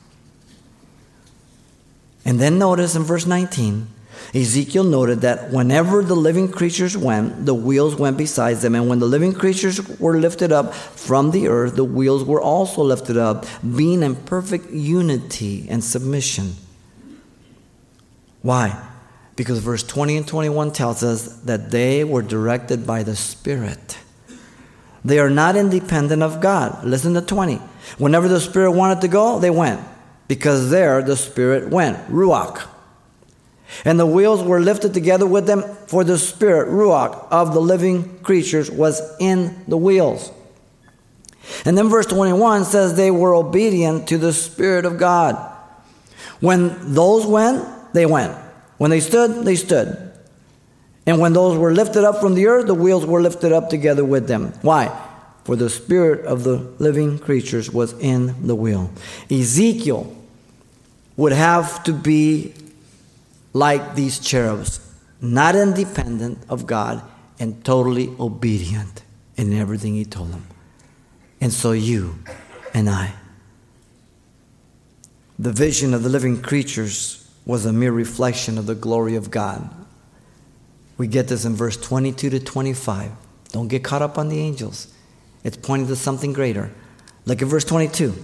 And 2.25 2.40
then 2.40 2.60
notice 2.60 2.96
in 2.96 3.04
verse 3.04 3.25
19, 3.25 3.88
Ezekiel 4.34 4.84
noted 4.84 5.22
that 5.22 5.51
whenever 5.51 6.04
the 6.04 6.16
living 6.16 6.50
creatures 6.50 6.96
went, 6.96 7.46
the 7.46 7.54
wheels 7.54 7.96
went 7.96 8.18
beside 8.18 8.58
them. 8.58 8.75
And 8.75 8.88
when 8.88 9.00
the 9.00 9.06
living 9.06 9.34
creatures 9.34 9.82
were 10.00 10.18
lifted 10.18 10.51
up 10.51 10.74
from 10.74 11.32
the 11.32 11.48
earth, 11.48 11.75
the 11.75 11.84
wheels 11.84 12.24
were 12.24 12.42
also 12.42 12.84
lifted 12.84 13.18
up, 13.18 13.46
being 13.75 14.04
in 14.04 14.16
perfect 14.16 14.72
unity 14.72 15.68
and 15.70 15.84
submission. 15.84 16.54
Why? 18.42 18.88
Because 19.36 19.60
verse 19.60 19.84
20 19.84 20.18
and 20.18 20.28
21 20.28 20.72
tells 20.72 21.04
us 21.04 21.38
that 21.42 21.72
they 21.72 22.04
were 22.04 22.22
directed 22.22 22.88
by 22.88 23.04
the 23.04 23.16
Spirit. 23.16 23.98
They 25.04 25.20
are 25.20 25.30
not 25.30 25.56
independent 25.56 26.22
of 26.22 26.42
God. 26.42 26.86
Listen 26.86 27.13
to 27.16 27.22
20. 27.22 27.56
Whenever 27.98 28.28
the 28.28 28.40
Spirit 28.40 28.72
wanted 28.72 29.01
to 29.01 29.08
go, 29.08 29.40
they 29.40 29.50
went, 29.50 29.82
because 30.32 30.70
there 30.70 31.02
the 31.02 31.18
Spirit 31.18 31.68
went. 31.68 31.98
Ruach. 32.08 32.66
And 33.84 34.00
the 34.00 34.06
wheels 34.06 34.42
were 34.42 34.62
lifted 34.62 34.94
together 34.94 35.28
with 35.28 35.46
them, 35.46 35.62
for 35.88 36.06
the 36.06 36.18
Spirit, 36.18 36.70
Ruach, 36.70 37.28
of 37.30 37.54
the 37.54 37.60
living 37.60 38.18
creatures 38.20 38.72
was 38.72 39.02
in 39.20 39.62
the 39.68 39.76
wheels. 39.76 40.32
And 41.66 41.78
then 41.78 41.90
verse 41.90 42.06
21 42.06 42.64
says 42.64 42.96
they 42.96 43.12
were 43.12 43.36
obedient 43.36 44.08
to 44.08 44.18
the 44.18 44.32
Spirit 44.32 44.86
of 44.86 44.98
God. 44.98 45.36
When 46.40 46.94
those 46.94 47.26
went, 47.26 47.92
they 47.94 48.06
went. 48.06 48.34
When 48.78 48.90
they 48.90 49.02
stood, 49.02 49.44
they 49.44 49.58
stood. 49.58 50.14
And 51.06 51.20
when 51.20 51.34
those 51.34 51.58
were 51.58 51.74
lifted 51.74 52.06
up 52.06 52.22
from 52.22 52.36
the 52.36 52.48
earth, 52.48 52.68
the 52.68 52.74
wheels 52.74 53.06
were 53.06 53.22
lifted 53.22 53.52
up 53.52 53.70
together 53.70 54.06
with 54.06 54.30
them. 54.30 54.54
Why? 54.62 54.98
For 55.44 55.58
the 55.58 55.70
spirit 55.70 56.26
of 56.26 56.46
the 56.46 56.56
living 56.80 57.20
creatures 57.20 57.70
was 57.70 57.92
in 58.00 58.48
the 58.48 58.56
wheel. 58.56 58.92
Ezekiel 59.30 60.20
would 61.22 61.34
have 61.34 61.84
to 61.84 61.94
be 61.94 62.51
like 63.54 63.94
these 63.94 64.18
cherubs, 64.18 64.80
not 65.22 65.56
independent 65.56 66.40
of 66.50 66.66
God 66.66 67.04
and 67.40 67.63
totally 67.63 68.10
obedient 68.20 69.04
in 69.36 69.54
everything 69.54 69.94
he 69.94 70.04
told 70.04 70.32
them. 70.32 70.48
And 71.40 71.54
so 71.54 71.74
you 71.74 72.16
and 72.74 72.90
I. 72.90 73.13
The 75.38 75.51
vision 75.51 75.94
of 75.94 76.01
the 76.01 76.10
living 76.10 76.42
creatures 76.42 77.30
was 77.46 77.68
a 77.68 77.74
mere 77.74 77.92
reflection 77.92 78.58
of 78.58 78.66
the 78.66 78.74
glory 78.74 79.16
of 79.16 79.30
God. 79.30 79.70
We 80.98 81.06
get 81.06 81.28
this 81.28 81.46
in 81.46 81.54
verse 81.54 81.78
22 81.78 82.32
to 82.32 82.40
25. 82.40 83.12
Don't 83.51 83.68
get 83.68 83.84
caught 83.84 84.01
up 84.01 84.18
on 84.18 84.30
the 84.30 84.40
angels, 84.40 84.92
it's 85.44 85.58
pointing 85.58 85.88
to 85.90 85.96
something 85.96 86.34
greater. 86.34 86.72
Look 87.25 87.44
at 87.44 87.48
verse 87.48 87.66
22. 87.66 88.16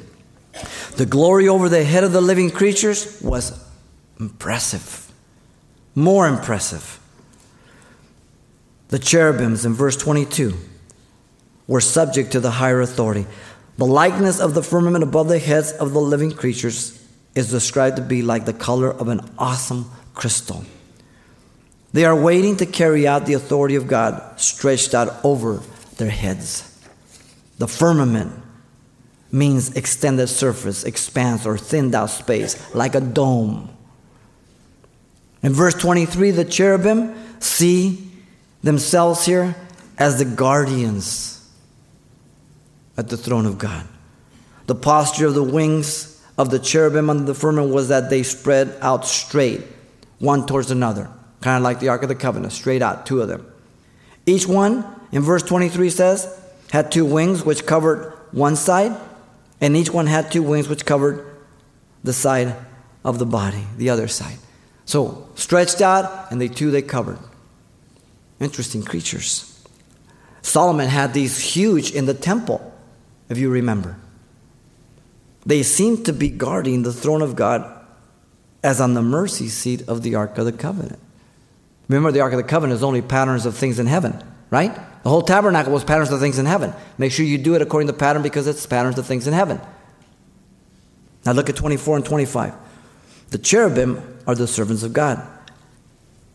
The 0.95 1.05
glory 1.05 1.47
over 1.47 1.69
the 1.69 1.83
head 1.83 2.03
of 2.03 2.11
the 2.11 2.21
living 2.21 2.49
creatures 2.49 3.21
was 3.21 3.63
impressive, 4.19 5.11
more 5.95 6.27
impressive. 6.27 6.99
The 8.89 8.99
cherubims 8.99 9.65
in 9.65 9.73
verse 9.73 9.97
22 9.97 10.53
were 11.67 11.81
subject 11.81 12.31
to 12.31 12.39
the 12.39 12.51
higher 12.51 12.81
authority. 12.81 13.25
The 13.77 13.85
likeness 13.85 14.39
of 14.39 14.53
the 14.53 14.63
firmament 14.63 15.03
above 15.03 15.27
the 15.27 15.39
heads 15.39 15.71
of 15.71 15.93
the 15.93 15.99
living 15.99 16.31
creatures 16.31 17.03
is 17.35 17.51
described 17.51 17.97
to 17.97 18.01
be 18.01 18.23
like 18.23 18.45
the 18.45 18.53
color 18.53 18.89
of 18.91 19.07
an 19.07 19.21
awesome 19.37 19.91
crystal. 20.15 20.63
They 21.93 22.05
are 22.05 22.15
waiting 22.15 22.57
to 22.57 22.65
carry 22.65 23.07
out 23.07 23.25
the 23.25 23.33
authority 23.33 23.75
of 23.75 23.87
God 23.87 24.39
stretched 24.39 24.93
out 24.93 25.23
over 25.23 25.61
their 25.97 26.09
heads. 26.09 26.63
The 27.59 27.67
firmament 27.67 28.33
means 29.31 29.75
extended 29.75 30.27
surface, 30.27 30.83
expanse, 30.83 31.45
or 31.45 31.57
thinned 31.57 31.93
out 31.93 32.09
space, 32.09 32.73
like 32.73 32.95
a 32.95 33.01
dome. 33.01 33.69
In 35.43 35.53
verse 35.53 35.73
23, 35.73 36.31
the 36.31 36.45
cherubim 36.45 37.15
see 37.39 38.11
themselves 38.63 39.25
here 39.25 39.55
as 39.97 40.19
the 40.19 40.25
guardians 40.25 41.49
at 42.97 43.09
the 43.09 43.17
throne 43.17 43.45
of 43.45 43.57
God. 43.57 43.87
The 44.65 44.75
posture 44.75 45.27
of 45.27 45.35
the 45.35 45.43
wings 45.43 46.21
of 46.37 46.49
the 46.49 46.59
cherubim 46.59 47.09
under 47.09 47.23
the 47.23 47.33
firmament 47.33 47.73
was 47.73 47.89
that 47.89 48.09
they 48.09 48.23
spread 48.23 48.75
out 48.81 49.05
straight, 49.05 49.61
one 50.19 50.45
towards 50.45 50.71
another, 50.71 51.09
kind 51.41 51.57
of 51.57 51.63
like 51.63 51.79
the 51.79 51.89
Ark 51.89 52.03
of 52.03 52.09
the 52.09 52.15
Covenant, 52.15 52.53
straight 52.53 52.81
out, 52.81 53.05
two 53.05 53.21
of 53.21 53.27
them. 53.27 53.45
Each 54.25 54.47
one, 54.47 54.85
in 55.11 55.21
verse 55.21 55.43
23 55.43 55.89
says, 55.89 56.41
had 56.71 56.91
two 56.91 57.05
wings 57.05 57.45
which 57.45 57.65
covered 57.65 58.11
one 58.31 58.55
side, 58.55 58.95
and 59.59 59.75
each 59.75 59.91
one 59.91 60.07
had 60.07 60.31
two 60.31 60.43
wings 60.43 60.69
which 60.69 60.85
covered 60.85 61.25
the 62.03 62.13
side 62.13 62.55
of 63.03 63.19
the 63.19 63.25
body, 63.25 63.65
the 63.77 63.89
other 63.89 64.07
side. 64.07 64.37
So 64.85 65.27
stretched 65.35 65.81
out, 65.81 66.31
and 66.31 66.39
they 66.39 66.47
two 66.47 66.71
they 66.71 66.81
covered. 66.81 67.19
Interesting 68.39 68.83
creatures. 68.83 69.53
Solomon 70.41 70.87
had 70.87 71.13
these 71.13 71.39
huge 71.39 71.91
in 71.91 72.05
the 72.05 72.13
temple, 72.13 72.73
if 73.29 73.37
you 73.37 73.49
remember. 73.49 73.97
They 75.45 75.63
seem 75.63 76.03
to 76.03 76.13
be 76.13 76.29
guarding 76.29 76.83
the 76.83 76.93
throne 76.93 77.21
of 77.21 77.35
God 77.35 77.73
as 78.63 78.79
on 78.79 78.93
the 78.93 79.01
mercy 79.01 79.47
seat 79.47 79.87
of 79.87 80.03
the 80.03 80.15
Ark 80.15 80.37
of 80.37 80.45
the 80.45 80.51
Covenant. 80.51 80.99
Remember, 81.87 82.11
the 82.11 82.21
Ark 82.21 82.33
of 82.33 82.37
the 82.37 82.43
Covenant 82.43 82.77
is 82.77 82.83
only 82.83 83.01
patterns 83.01 83.45
of 83.45 83.55
things 83.55 83.79
in 83.79 83.87
heaven, 83.87 84.21
right? 84.49 84.77
The 85.03 85.09
whole 85.09 85.21
tabernacle 85.21 85.71
was 85.71 85.83
patterns 85.83 86.11
of 86.11 86.19
things 86.19 86.39
in 86.39 86.45
heaven. 86.45 86.73
Make 86.97 87.11
sure 87.11 87.25
you 87.25 87.37
do 87.37 87.55
it 87.55 87.61
according 87.61 87.87
to 87.87 87.93
pattern 87.93 88.21
because 88.21 88.47
it's 88.47 88.65
patterns 88.65 88.97
of 88.97 89.05
things 89.05 89.27
in 89.27 89.33
heaven. 89.33 89.61
Now 91.25 91.33
look 91.33 91.49
at 91.49 91.55
24 91.55 91.97
and 91.97 92.05
25. 92.05 92.53
The 93.29 93.37
cherubim 93.37 94.19
are 94.25 94.35
the 94.35 94.47
servants 94.47 94.83
of 94.83 94.93
God, 94.93 95.25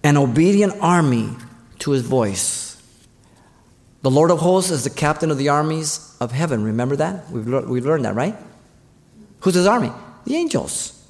an 0.03 0.17
obedient 0.17 0.75
army 0.81 1.31
to 1.81 1.91
his 1.91 2.03
voice. 2.03 2.81
The 4.03 4.11
Lord 4.11 4.31
of 4.31 4.41
hosts 4.41 4.71
is 4.71 4.85
the 4.85 4.91
captain 4.91 5.31
of 5.31 5.39
the 5.39 5.49
armies 5.49 6.17
of 6.21 6.33
heaven. 6.33 6.65
Remember 6.65 6.97
that? 6.97 7.31
We've, 7.31 7.47
le- 7.47 7.67
we've 7.67 7.87
learned 7.87 8.05
that, 8.05 8.15
right? 8.15 8.37
Who's 9.41 9.55
his 9.55 9.67
army? 9.67 9.93
The 10.25 10.37
angels. 10.37 11.02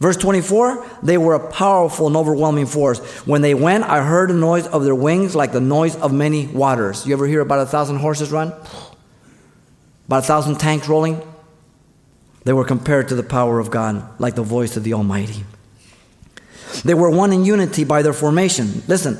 Verse 0.00 0.16
24, 0.16 0.86
they 1.02 1.18
were 1.18 1.34
a 1.34 1.52
powerful 1.52 2.06
and 2.06 2.16
overwhelming 2.16 2.64
force. 2.64 2.98
When 3.26 3.42
they 3.42 3.52
went, 3.52 3.84
I 3.84 4.02
heard 4.02 4.30
the 4.30 4.34
noise 4.34 4.66
of 4.66 4.82
their 4.82 4.94
wings 4.94 5.36
like 5.36 5.52
the 5.52 5.60
noise 5.60 5.94
of 5.94 6.10
many 6.10 6.46
waters. 6.46 7.06
You 7.06 7.12
ever 7.12 7.26
hear 7.26 7.42
about 7.42 7.60
a 7.60 7.66
thousand 7.66 7.96
horses 7.96 8.32
run? 8.32 8.54
About 10.06 10.24
a 10.24 10.26
thousand 10.26 10.56
tanks 10.56 10.88
rolling? 10.88 11.20
They 12.44 12.54
were 12.54 12.64
compared 12.64 13.08
to 13.08 13.14
the 13.14 13.22
power 13.22 13.58
of 13.58 13.70
God, 13.70 14.18
like 14.18 14.34
the 14.34 14.42
voice 14.42 14.78
of 14.78 14.84
the 14.84 14.94
Almighty. 14.94 15.44
They 16.82 16.94
were 16.94 17.10
one 17.10 17.34
in 17.34 17.44
unity 17.44 17.84
by 17.84 18.00
their 18.00 18.14
formation. 18.14 18.82
Listen, 18.88 19.18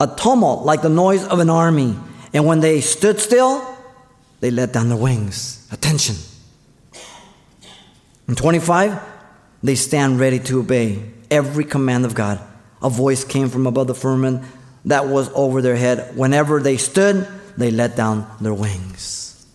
a 0.00 0.08
tumult 0.08 0.64
like 0.64 0.82
the 0.82 0.88
noise 0.88 1.24
of 1.24 1.38
an 1.38 1.50
army. 1.50 1.96
And 2.32 2.46
when 2.46 2.58
they 2.58 2.80
stood 2.80 3.20
still, 3.20 3.64
they 4.40 4.50
let 4.50 4.72
down 4.72 4.88
their 4.88 4.98
wings. 4.98 5.68
Attention. 5.70 6.16
In 8.26 8.34
25, 8.34 9.13
they 9.64 9.74
stand 9.74 10.20
ready 10.20 10.38
to 10.38 10.60
obey 10.60 11.02
every 11.30 11.64
command 11.64 12.04
of 12.04 12.14
God. 12.14 12.38
A 12.82 12.90
voice 12.90 13.24
came 13.24 13.48
from 13.48 13.66
above 13.66 13.86
the 13.86 13.94
firmament 13.94 14.44
that 14.84 15.08
was 15.08 15.30
over 15.34 15.62
their 15.62 15.74
head. 15.74 16.14
Whenever 16.16 16.60
they 16.60 16.76
stood, 16.76 17.26
they 17.56 17.70
let 17.70 17.96
down 17.96 18.30
their 18.42 18.52
wings. 18.52 19.46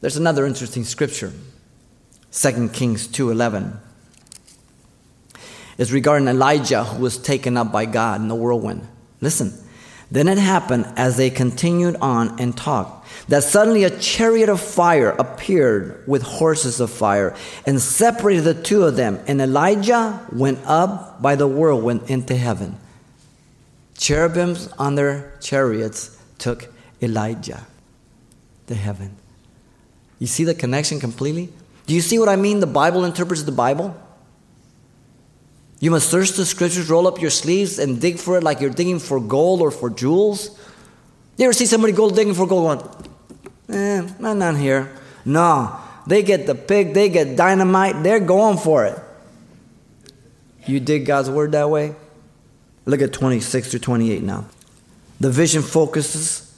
There's 0.00 0.16
another 0.16 0.46
interesting 0.46 0.84
scripture. 0.84 1.34
2 2.32 2.70
Kings 2.72 3.06
2:11 3.06 3.78
is 5.76 5.92
regarding 5.92 6.26
Elijah 6.26 6.84
who 6.84 7.02
was 7.02 7.18
taken 7.18 7.58
up 7.58 7.70
by 7.70 7.84
God 7.84 8.22
in 8.22 8.28
the 8.28 8.34
whirlwind. 8.34 8.88
Listen. 9.20 9.52
Then 10.10 10.28
it 10.28 10.38
happened 10.38 10.86
as 10.96 11.16
they 11.16 11.30
continued 11.30 11.96
on 12.00 12.40
and 12.40 12.56
talked 12.56 12.99
that 13.28 13.44
suddenly 13.44 13.84
a 13.84 13.98
chariot 13.98 14.48
of 14.48 14.60
fire 14.60 15.10
appeared 15.10 16.02
with 16.06 16.22
horses 16.22 16.80
of 16.80 16.90
fire 16.90 17.36
and 17.66 17.80
separated 17.80 18.42
the 18.42 18.54
two 18.54 18.84
of 18.84 18.96
them 18.96 19.20
and 19.26 19.40
Elijah 19.40 20.26
went 20.32 20.58
up 20.64 21.22
by 21.22 21.36
the 21.36 21.46
whirlwind 21.46 22.02
into 22.10 22.36
heaven. 22.36 22.76
Cherubims 23.96 24.72
on 24.78 24.94
their 24.94 25.32
chariots 25.40 26.18
took 26.38 26.72
Elijah 27.02 27.66
to 28.66 28.74
heaven. 28.74 29.14
You 30.18 30.26
see 30.26 30.44
the 30.44 30.54
connection 30.54 31.00
completely? 31.00 31.50
Do 31.86 31.94
you 31.94 32.00
see 32.00 32.18
what 32.18 32.28
I 32.28 32.36
mean? 32.36 32.60
The 32.60 32.66
Bible 32.66 33.04
interprets 33.04 33.42
the 33.42 33.52
Bible. 33.52 33.96
You 35.80 35.90
must 35.90 36.10
search 36.10 36.32
the 36.32 36.44
scriptures, 36.44 36.90
roll 36.90 37.08
up 37.08 37.20
your 37.20 37.30
sleeves, 37.30 37.78
and 37.78 38.00
dig 38.00 38.18
for 38.18 38.36
it 38.36 38.44
like 38.44 38.60
you're 38.60 38.70
digging 38.70 38.98
for 38.98 39.18
gold 39.18 39.62
or 39.62 39.70
for 39.70 39.88
jewels. 39.88 40.59
You 41.40 41.46
ever 41.46 41.54
see 41.54 41.64
somebody 41.64 41.94
go 41.94 42.10
digging 42.10 42.34
for 42.34 42.46
gold 42.46 42.82
going, 43.66 43.80
eh, 43.80 44.06
not, 44.18 44.36
not 44.36 44.58
here. 44.58 44.94
No, 45.24 45.74
they 46.06 46.22
get 46.22 46.46
the 46.46 46.54
pig, 46.54 46.92
they 46.92 47.08
get 47.08 47.34
dynamite, 47.34 48.02
they're 48.02 48.20
going 48.20 48.58
for 48.58 48.84
it. 48.84 48.98
You 50.66 50.80
dig 50.80 51.06
God's 51.06 51.30
word 51.30 51.52
that 51.52 51.70
way? 51.70 51.94
Look 52.84 53.00
at 53.00 53.14
26 53.14 53.70
to 53.70 53.78
28 53.78 54.22
now. 54.22 54.44
The 55.18 55.30
vision 55.30 55.62
focuses 55.62 56.54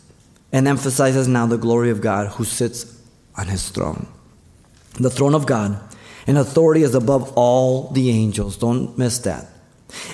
and 0.51 0.67
emphasizes 0.67 1.29
now 1.29 1.47
the 1.47 1.59
glory 1.59 1.91
of 1.91 2.01
God 2.01 2.33
who 2.33 2.45
sits 2.45 3.01
on 3.37 3.47
his 3.47 3.69
throne. 3.69 4.09
The 4.99 5.11
throne 5.11 5.37
of 5.37 5.47
God 5.47 5.79
and 6.27 6.37
authority 6.37 6.83
is 6.83 6.97
above 6.97 7.33
all 7.37 7.91
the 7.91 8.11
angels. 8.11 8.57
Don't 8.57 8.99
miss 8.99 9.21
that. 9.21 9.47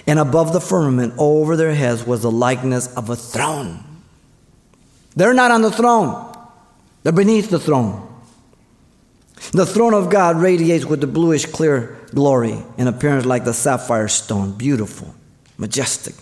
And 0.06 0.18
above 0.18 0.52
the 0.52 0.60
firmament, 0.60 1.14
over 1.16 1.56
their 1.56 1.72
heads, 1.72 2.06
was 2.06 2.20
the 2.20 2.30
likeness 2.30 2.94
of 2.96 3.08
a 3.08 3.16
throne. 3.16 3.84
They're 5.16 5.34
not 5.34 5.50
on 5.50 5.62
the 5.62 5.70
throne, 5.70 6.36
they're 7.02 7.12
beneath 7.12 7.50
the 7.50 7.60
throne. 7.60 8.04
The 9.52 9.66
throne 9.66 9.94
of 9.94 10.10
God 10.10 10.36
radiates 10.36 10.84
with 10.84 11.00
the 11.00 11.06
bluish 11.06 11.46
clear 11.46 11.96
glory 12.12 12.62
in 12.76 12.88
appearance 12.88 13.24
like 13.24 13.44
the 13.44 13.54
sapphire 13.54 14.08
stone. 14.08 14.52
Beautiful, 14.52 15.14
majestic. 15.56 16.14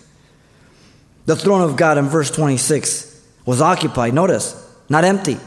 The 1.25 1.35
throne 1.35 1.61
of 1.61 1.75
God 1.75 1.97
in 1.97 2.05
verse 2.05 2.31
26 2.31 3.21
was 3.45 3.59
occupied, 3.59 4.13
notice, 4.13 4.55
not 4.87 5.03
empty 5.03 5.39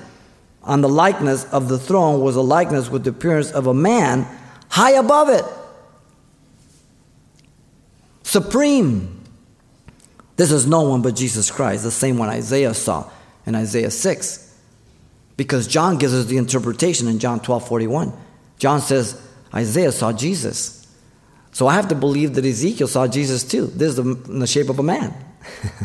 on 0.63 0.81
the 0.81 0.89
likeness 0.89 1.45
of 1.53 1.69
the 1.69 1.79
throne 1.79 2.21
was 2.21 2.37
a 2.37 2.41
likeness 2.43 2.91
with 2.91 3.05
the 3.05 3.11
appearance 3.11 3.51
of 3.51 3.67
a 3.67 3.75
man 3.75 4.27
high 4.69 4.93
above 4.93 5.29
it. 5.29 5.45
Supreme. 8.23 9.17
This 10.37 10.53
is 10.53 10.67
no 10.67 10.83
one 10.83 11.03
but 11.03 11.17
Jesus 11.17 11.51
Christ, 11.51 11.83
the 11.83 11.91
same 11.91 12.17
one 12.17 12.29
Isaiah 12.29 12.73
saw 12.73 13.11
in 13.47 13.55
Isaiah 13.55 13.91
6. 13.91 14.47
Because 15.37 15.67
John 15.67 15.99
gives 15.99 16.15
us 16.15 16.27
the 16.27 16.37
interpretation 16.37 17.09
in 17.09 17.19
John 17.19 17.41
12 17.41 17.67
41. 17.67 18.13
John 18.59 18.81
says, 18.81 19.21
Isaiah 19.55 19.93
saw 19.93 20.13
Jesus. 20.13 20.87
So 21.53 21.67
I 21.67 21.75
have 21.75 21.89
to 21.89 21.95
believe 21.95 22.35
that 22.35 22.45
Ezekiel 22.45 22.89
saw 22.89 23.09
Jesus 23.09 23.43
too. 23.43 23.67
This 23.67 23.93
is 23.93 23.99
in 23.99 24.39
the 24.39 24.47
shape 24.47 24.69
of 24.69 24.79
a 24.79 24.83
man. 24.83 25.15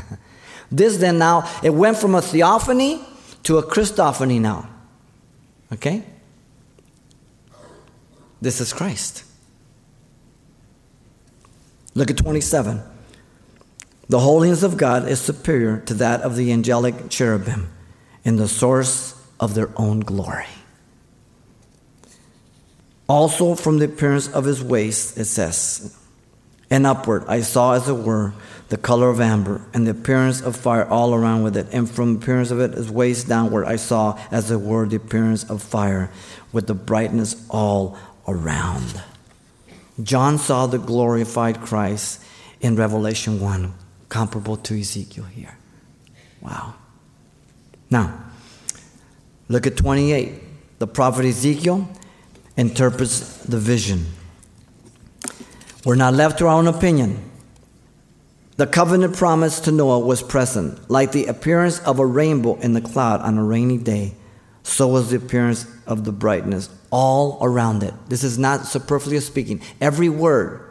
this 0.72 0.98
then 0.98 1.18
now, 1.18 1.50
it 1.64 1.74
went 1.74 1.98
from 1.98 2.16
a 2.16 2.22
theophany 2.22 3.02
to 3.44 3.58
a 3.58 3.64
Christophany 3.64 4.40
now. 4.40 4.70
Okay? 5.74 6.04
This 8.42 8.62
is 8.62 8.74
Christ. 8.74 9.24
Look 11.94 12.12
at 12.12 12.18
27. 12.18 12.84
The 14.07 14.20
holiness 14.20 14.63
of 14.63 14.77
God 14.77 15.07
is 15.07 15.20
superior 15.20 15.79
to 15.87 15.94
that 15.96 16.22
of 16.22 16.35
the 16.35 16.51
angelic 16.51 17.09
cherubim 17.09 17.72
in 18.24 18.35
the 18.35 18.48
source 18.48 19.20
of 19.39 19.55
their 19.55 19.70
own 19.75 20.01
glory. 20.01 20.48
Also, 23.07 23.55
from 23.55 23.79
the 23.79 23.85
appearance 23.85 24.27
of 24.27 24.46
his 24.46 24.63
waist, 24.63 25.18
it 25.18 25.25
says, 25.25 25.96
and 26.70 26.87
upward 26.87 27.24
I 27.27 27.41
saw, 27.41 27.74
as 27.74 27.87
it 27.87 27.98
were, 27.98 28.33
the 28.70 28.77
color 28.77 29.09
of 29.09 29.22
amber, 29.22 29.61
and 29.74 29.85
the 29.85 29.91
appearance 29.91 30.41
of 30.41 30.55
fire 30.55 30.87
all 30.87 31.13
around 31.13 31.44
with 31.44 31.55
it. 31.55 31.68
And 31.72 31.89
from 31.89 32.13
the 32.13 32.20
appearance 32.20 32.50
of 32.50 32.59
it, 32.59 32.74
his 32.74 32.89
waist 32.89 33.27
downward, 33.27 33.65
I 33.65 33.75
saw, 33.75 34.20
as 34.31 34.50
it 34.50 34.61
were, 34.61 34.87
the 34.87 34.96
appearance 34.96 35.44
of 35.50 35.61
fire, 35.61 36.11
with 36.51 36.65
the 36.65 36.74
brightness 36.74 37.46
all 37.50 37.98
around. 38.27 39.01
John 40.01 40.39
saw 40.39 40.65
the 40.65 40.79
glorified 40.79 41.61
Christ 41.61 42.22
in 42.59 42.75
Revelation 42.75 43.39
1, 43.39 43.74
comparable 44.09 44.57
to 44.57 44.79
Ezekiel 44.79 45.25
here. 45.25 45.57
Wow. 46.41 46.75
Now, 47.89 48.20
look 49.48 49.68
at 49.68 49.77
28. 49.77 50.79
The 50.79 50.87
prophet 50.87 51.25
Ezekiel 51.25 51.87
interprets 52.57 53.44
the 53.44 53.57
vision. 53.57 54.05
We're 55.83 55.96
not 55.96 56.13
left 56.13 56.39
to 56.39 56.48
our 56.48 56.57
own 56.57 56.68
opinion. 56.68 57.31
The 58.57 58.68
covenant 58.68 59.18
promise 59.18 59.59
to 59.61 59.72
Noah 59.72 60.00
was 60.00 60.24
present, 60.24 60.89
like 60.89 61.11
the 61.11 61.25
appearance 61.25 61.79
of 61.79 62.00
a 62.00 62.05
rainbow 62.05 62.55
in 62.55 62.74
the 62.74 62.81
cloud 62.81 63.22
on 63.22 63.37
a 63.37 63.44
rainy 63.44 63.77
day. 63.77 64.15
So 64.63 64.87
was 64.87 65.11
the 65.11 65.18
appearance 65.18 65.68
of 65.85 66.05
the 66.05 66.11
brightness 66.11 66.70
all 66.89 67.37
around 67.41 67.83
it. 67.83 67.94
This 68.07 68.24
is 68.24 68.39
not 68.39 68.65
superfluous 68.65 69.27
speaking. 69.27 69.61
Every 69.81 70.09
word, 70.09 70.65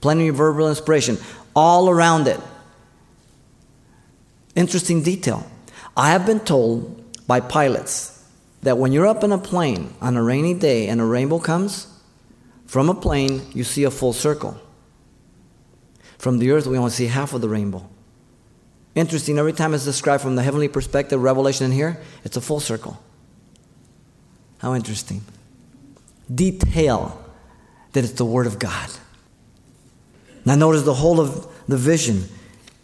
plenty 0.00 0.28
of 0.28 0.36
verbal 0.36 0.68
inspiration, 0.68 1.18
all 1.54 1.90
around 1.90 2.28
it. 2.28 2.40
Interesting 4.54 5.02
detail. 5.02 5.46
I 5.96 6.10
have 6.10 6.26
been 6.26 6.40
told 6.40 7.02
by 7.26 7.40
pilots 7.40 8.24
that 8.62 8.78
when 8.78 8.92
you're 8.92 9.06
up 9.06 9.24
in 9.24 9.32
a 9.32 9.38
plane 9.38 9.94
on 10.00 10.16
a 10.16 10.22
rainy 10.22 10.54
day 10.54 10.88
and 10.88 11.00
a 11.00 11.04
rainbow 11.04 11.38
comes, 11.38 11.86
from 12.66 12.88
a 12.88 12.94
plane 12.94 13.42
you 13.52 13.64
see 13.64 13.84
a 13.84 13.90
full 13.90 14.12
circle. 14.12 14.58
From 16.18 16.38
the 16.38 16.50
earth, 16.50 16.66
we 16.66 16.78
only 16.78 16.90
see 16.90 17.06
half 17.06 17.34
of 17.34 17.40
the 17.40 17.48
rainbow. 17.48 17.88
Interesting, 18.94 19.38
every 19.38 19.52
time 19.52 19.74
it's 19.74 19.84
described 19.84 20.22
from 20.22 20.36
the 20.36 20.42
heavenly 20.42 20.68
perspective, 20.68 21.20
Revelation 21.20 21.66
in 21.66 21.72
here, 21.72 22.00
it's 22.24 22.36
a 22.36 22.40
full 22.40 22.60
circle. 22.60 22.98
How 24.58 24.74
interesting. 24.74 25.22
Detail 26.32 27.22
that 27.92 28.04
it's 28.04 28.14
the 28.14 28.24
Word 28.24 28.46
of 28.46 28.58
God. 28.58 28.90
Now, 30.44 30.54
notice 30.54 30.82
the 30.82 30.94
whole 30.94 31.20
of 31.20 31.46
the 31.66 31.76
vision 31.76 32.24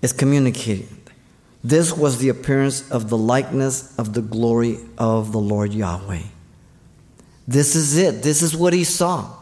is 0.02 0.12
communicated. 0.12 0.88
This 1.62 1.92
was 1.92 2.18
the 2.18 2.30
appearance 2.30 2.90
of 2.90 3.10
the 3.10 3.18
likeness 3.18 3.96
of 3.98 4.14
the 4.14 4.22
glory 4.22 4.78
of 4.96 5.32
the 5.32 5.40
Lord 5.40 5.74
Yahweh. 5.74 6.22
This 7.46 7.74
is 7.74 7.98
it. 7.98 8.22
This 8.22 8.42
is 8.42 8.56
what 8.56 8.72
he 8.72 8.84
saw 8.84 9.36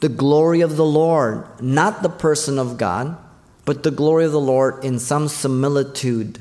the 0.00 0.08
glory 0.08 0.62
of 0.62 0.76
the 0.76 0.84
Lord, 0.84 1.44
not 1.62 2.02
the 2.02 2.08
person 2.08 2.58
of 2.58 2.76
God, 2.76 3.16
but 3.64 3.84
the 3.84 3.92
glory 3.92 4.24
of 4.24 4.32
the 4.32 4.40
Lord 4.40 4.84
in 4.84 4.98
some 4.98 5.28
similitude, 5.28 6.40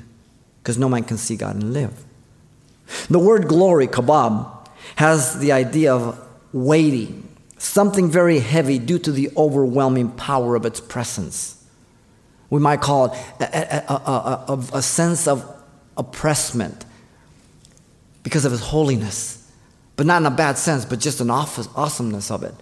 because 0.62 0.80
no 0.80 0.90
man 0.90 1.04
can 1.04 1.18
see 1.18 1.36
God 1.36 1.56
and 1.56 1.72
live. 1.72 2.04
The 3.08 3.20
word 3.20 3.48
glory, 3.48 3.88
kabod, 3.88 4.68
has 4.96 5.40
the 5.40 5.52
idea 5.52 5.94
of 5.94 6.20
weighty, 6.52 7.24
something 7.60 8.10
very 8.10 8.40
heavy 8.40 8.80
due 8.80 8.98
to 8.98 9.12
the 9.12 9.30
overwhelming 9.38 10.10
power 10.10 10.56
of 10.56 10.66
its 10.66 10.82
presence. 10.82 11.61
We 12.52 12.60
might 12.60 12.82
call 12.82 13.06
it 13.06 13.12
a, 13.40 13.92
a, 13.92 14.46
a, 14.50 14.68
a 14.76 14.82
sense 14.84 15.28
of 15.28 15.44
oppressment 15.98 16.86
because 18.22 18.46
of 18.46 18.52
his 18.52 18.62
holiness, 18.62 19.52
but 19.96 20.06
not 20.06 20.22
in 20.22 20.28
a 20.28 20.32
bad 20.32 20.60
sense, 20.60 20.86
but 20.86 21.00
just 21.00 21.22
an 21.22 21.32
awesomeness 21.32 22.30
of 22.30 22.44
it. 22.44 22.54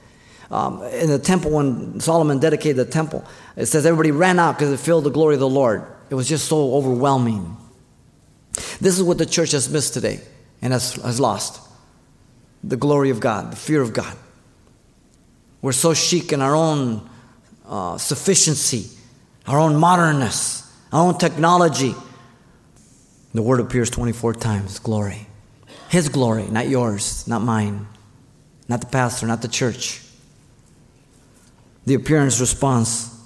Um, 0.52 0.82
in 0.84 1.10
the 1.10 1.20
temple, 1.20 1.52
when 1.52 2.00
Solomon 2.00 2.40
dedicated 2.40 2.78
the 2.78 2.86
temple, 2.86 3.26
it 3.56 3.66
says 3.66 3.86
everybody 3.86 4.12
ran 4.12 4.40
out 4.40 4.58
because 4.58 4.72
it 4.72 4.80
filled 4.80 5.04
the 5.04 5.12
glory 5.12 5.34
of 5.36 5.40
the 5.42 5.50
Lord. 5.50 5.86
It 6.10 6.16
was 6.16 6.30
just 6.30 6.48
so 6.48 6.76
overwhelming. 6.76 7.58
This 8.80 8.98
is 8.98 9.04
what 9.04 9.18
the 9.18 9.26
church 9.26 9.52
has 9.52 9.70
missed 9.70 9.94
today 9.94 10.22
and 10.62 10.74
has, 10.74 10.94
has 10.96 11.20
lost 11.20 11.62
the 12.64 12.78
glory 12.78 13.10
of 13.10 13.20
God, 13.20 13.52
the 13.52 13.56
fear 13.56 13.82
of 13.82 13.94
God. 13.94 14.16
We're 15.62 15.72
so 15.72 15.94
chic 15.94 16.32
in 16.32 16.42
our 16.42 16.56
own 16.56 17.10
uh, 17.68 17.98
sufficiency, 17.98 18.90
our 19.50 19.60
own 19.60 19.76
modernness, 19.76 20.72
our 20.94 21.08
own 21.08 21.18
technology. 21.18 21.94
The 23.34 23.42
word 23.42 23.60
appears 23.60 23.90
24 23.90 24.36
times 24.36 24.80
glory. 24.80 25.28
His 25.90 26.08
glory, 26.08 26.48
not 26.48 26.70
yours, 26.70 27.28
not 27.28 27.42
mine, 27.42 27.88
not 28.70 28.80
the 28.80 28.88
pastor, 28.88 29.28
not 29.28 29.42
the 29.42 29.50
church 29.50 30.06
the 31.90 31.96
appearance 31.96 32.40
response 32.40 33.20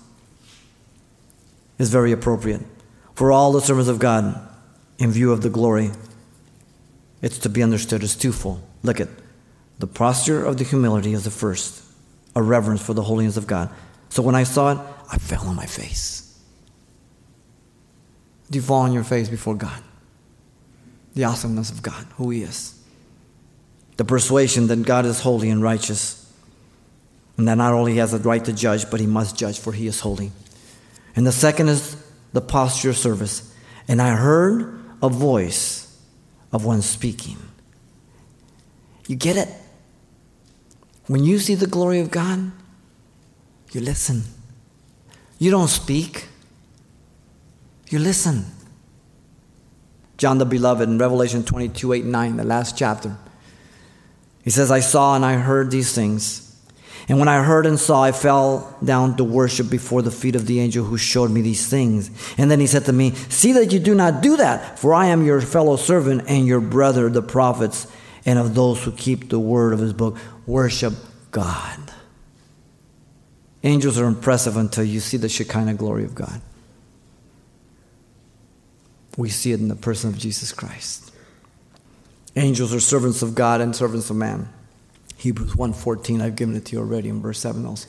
is 1.77 1.89
very 1.89 2.13
appropriate. 2.13 2.61
For 3.13 3.29
all 3.29 3.51
the 3.51 3.59
servants 3.59 3.89
of 3.89 3.99
God, 3.99 4.39
in 4.97 5.11
view 5.11 5.33
of 5.33 5.41
the 5.41 5.49
glory, 5.49 5.91
it's 7.21 7.37
to 7.39 7.49
be 7.49 7.61
understood 7.61 8.03
as 8.03 8.15
twofold. 8.15 8.61
Look 8.81 9.01
at 9.01 9.09
the 9.79 9.87
posture 9.87 10.45
of 10.45 10.59
the 10.59 10.63
humility 10.63 11.11
is 11.11 11.25
the 11.25 11.29
first, 11.29 11.83
a 12.37 12.41
reverence 12.41 12.81
for 12.81 12.93
the 12.93 13.01
holiness 13.01 13.35
of 13.35 13.47
God. 13.47 13.69
So 14.07 14.23
when 14.23 14.33
I 14.33 14.43
saw 14.43 14.71
it, 14.71 14.77
I 15.13 15.17
fell 15.17 15.47
on 15.47 15.55
my 15.55 15.67
face. 15.67 16.35
Do 18.49 18.57
you 18.57 18.63
fall 18.63 18.81
on 18.81 18.93
your 18.93 19.03
face 19.03 19.29
before 19.29 19.53
God? 19.53 19.83
The 21.13 21.25
awesomeness 21.25 21.69
of 21.69 21.83
God, 21.83 22.07
who 22.17 22.31
He 22.31 22.41
is. 22.41 22.81
The 23.97 24.05
persuasion 24.05 24.65
that 24.67 24.83
God 24.83 25.05
is 25.05 25.19
holy 25.19 25.51
and 25.51 25.61
righteous. 25.61 26.19
And 27.37 27.47
that 27.47 27.55
not 27.55 27.73
only 27.73 27.91
He 27.91 27.99
has 27.99 28.11
the 28.11 28.17
right 28.17 28.43
to 28.43 28.53
judge, 28.53 28.89
but 28.89 28.99
He 28.99 29.05
must 29.05 29.37
judge, 29.37 29.59
for 29.59 29.71
He 29.71 29.85
is 29.85 29.99
holy. 29.99 30.31
And 31.15 31.27
the 31.27 31.31
second 31.31 31.69
is 31.69 31.95
the 32.33 32.41
posture 32.41 32.89
of 32.89 32.97
service. 32.97 33.53
And 33.87 34.01
I 34.01 34.15
heard 34.15 34.83
a 35.03 35.09
voice 35.09 35.95
of 36.51 36.65
one 36.65 36.81
speaking. 36.81 37.37
You 39.07 39.15
get 39.15 39.37
it? 39.37 39.49
When 41.05 41.23
you 41.23 41.37
see 41.37 41.53
the 41.53 41.67
glory 41.67 41.99
of 41.99 42.09
God, 42.09 42.51
you 43.73 43.81
listen. 43.81 44.23
You 45.43 45.51
don't 45.51 45.67
speak, 45.67 46.29
you 47.89 47.99
listen. 47.99 48.45
John 50.15 50.37
the 50.37 50.45
Beloved 50.45 50.87
in 50.87 50.97
Revelation 50.97 51.43
22 51.43 51.91
8 51.91 52.05
9, 52.05 52.37
the 52.37 52.45
last 52.45 52.77
chapter. 52.77 53.17
He 54.45 54.49
says, 54.51 54.71
I 54.71 54.79
saw 54.79 55.17
and 55.17 55.25
I 55.25 55.33
heard 55.33 55.69
these 55.69 55.93
things. 55.93 56.57
And 57.09 57.19
when 57.19 57.27
I 57.27 57.43
heard 57.43 57.65
and 57.65 57.77
saw, 57.77 58.03
I 58.03 58.13
fell 58.13 58.77
down 58.85 59.17
to 59.17 59.25
worship 59.25 59.69
before 59.69 60.01
the 60.01 60.11
feet 60.11 60.37
of 60.37 60.47
the 60.47 60.61
angel 60.61 60.85
who 60.85 60.97
showed 60.97 61.29
me 61.29 61.41
these 61.41 61.67
things. 61.67 62.09
And 62.37 62.49
then 62.49 62.61
he 62.61 62.67
said 62.67 62.85
to 62.85 62.93
me, 62.93 63.11
See 63.27 63.51
that 63.51 63.73
you 63.73 63.79
do 63.79 63.95
not 63.95 64.21
do 64.21 64.37
that, 64.37 64.79
for 64.79 64.93
I 64.93 65.07
am 65.07 65.25
your 65.25 65.41
fellow 65.41 65.75
servant 65.75 66.23
and 66.29 66.47
your 66.47 66.61
brother, 66.61 67.09
the 67.09 67.21
prophets, 67.21 67.85
and 68.25 68.39
of 68.39 68.55
those 68.55 68.81
who 68.81 68.93
keep 68.93 69.27
the 69.27 69.41
word 69.41 69.73
of 69.73 69.79
his 69.79 69.91
book. 69.91 70.17
Worship 70.47 70.93
God. 71.31 71.82
Angels 73.63 73.97
are 73.97 74.05
impressive 74.05 74.57
until 74.57 74.83
you 74.83 74.99
see 74.99 75.17
the 75.17 75.29
Shekinah 75.29 75.75
glory 75.75 76.03
of 76.03 76.13
God. 76.13 76.41
We 79.17 79.29
see 79.29 79.51
it 79.51 79.59
in 79.59 79.69
the 79.69 79.75
person 79.75 80.09
of 80.09 80.17
Jesus 80.17 80.51
Christ. 80.51 81.11
Angels 82.35 82.73
are 82.73 82.79
servants 82.79 83.21
of 83.21 83.35
God 83.35 83.61
and 83.61 83.75
servants 83.75 84.09
of 84.09 84.15
man. 84.15 84.49
Hebrews 85.17 85.55
1:14, 85.55 86.21
I've 86.21 86.35
given 86.35 86.55
it 86.55 86.65
to 86.65 86.73
you 86.73 86.79
already 86.79 87.09
in 87.09 87.21
verse 87.21 87.39
7 87.39 87.65
also. 87.65 87.87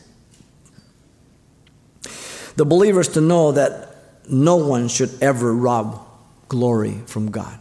The 2.56 2.64
believers 2.64 3.08
to 3.08 3.20
know 3.20 3.50
that 3.52 3.96
no 4.28 4.56
one 4.56 4.86
should 4.88 5.10
ever 5.20 5.52
rob 5.52 6.00
glory 6.48 7.02
from 7.06 7.30
God. 7.30 7.58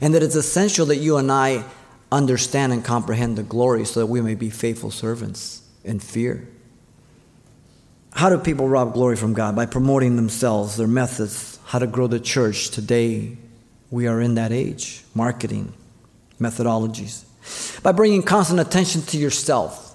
And 0.00 0.14
that 0.14 0.22
it's 0.22 0.34
essential 0.34 0.86
that 0.86 0.96
you 0.96 1.18
and 1.18 1.30
I 1.30 1.64
understand 2.10 2.72
and 2.72 2.84
comprehend 2.84 3.36
the 3.36 3.42
glory 3.42 3.84
so 3.84 4.00
that 4.00 4.06
we 4.06 4.20
may 4.20 4.34
be 4.34 4.50
faithful 4.50 4.90
servants 4.90 5.62
in 5.84 6.00
fear. 6.00 6.48
How 8.16 8.30
do 8.30 8.38
people 8.38 8.66
rob 8.66 8.94
glory 8.94 9.14
from 9.14 9.34
God? 9.34 9.54
By 9.54 9.66
promoting 9.66 10.16
themselves, 10.16 10.78
their 10.78 10.86
methods, 10.86 11.58
how 11.66 11.78
to 11.78 11.86
grow 11.86 12.06
the 12.06 12.18
church. 12.18 12.70
Today, 12.70 13.36
we 13.90 14.06
are 14.06 14.22
in 14.22 14.36
that 14.36 14.52
age. 14.52 15.04
Marketing, 15.14 15.74
methodologies. 16.40 17.24
By 17.82 17.92
bringing 17.92 18.22
constant 18.22 18.58
attention 18.58 19.02
to 19.02 19.18
yourself, 19.18 19.94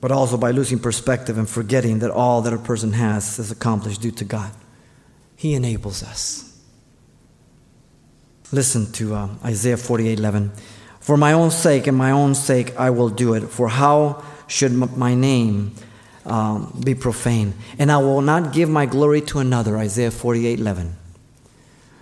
but 0.00 0.10
also 0.10 0.36
by 0.36 0.50
losing 0.50 0.80
perspective 0.80 1.38
and 1.38 1.48
forgetting 1.48 2.00
that 2.00 2.10
all 2.10 2.42
that 2.42 2.52
a 2.52 2.58
person 2.58 2.92
has 2.94 3.38
is 3.38 3.52
accomplished 3.52 4.02
due 4.02 4.10
to 4.10 4.24
God. 4.24 4.50
He 5.36 5.54
enables 5.54 6.02
us. 6.02 6.60
Listen 8.50 8.90
to 8.92 9.14
uh, 9.14 9.28
Isaiah 9.44 9.76
48 9.76 10.18
11. 10.18 10.50
For 10.98 11.16
my 11.16 11.32
own 11.32 11.52
sake 11.52 11.86
and 11.86 11.96
my 11.96 12.10
own 12.10 12.34
sake 12.34 12.76
I 12.76 12.90
will 12.90 13.08
do 13.08 13.34
it. 13.34 13.42
For 13.42 13.68
how 13.68 14.24
should 14.48 14.72
my 14.72 15.14
name 15.14 15.76
um, 16.24 16.80
be 16.84 16.94
profane? 16.94 17.54
And 17.78 17.90
I 17.90 17.98
will 17.98 18.20
not 18.20 18.52
give 18.52 18.68
my 18.68 18.86
glory 18.86 19.20
to 19.22 19.38
another. 19.38 19.76
Isaiah 19.76 20.10
48 20.10 20.58
11. 20.58 20.96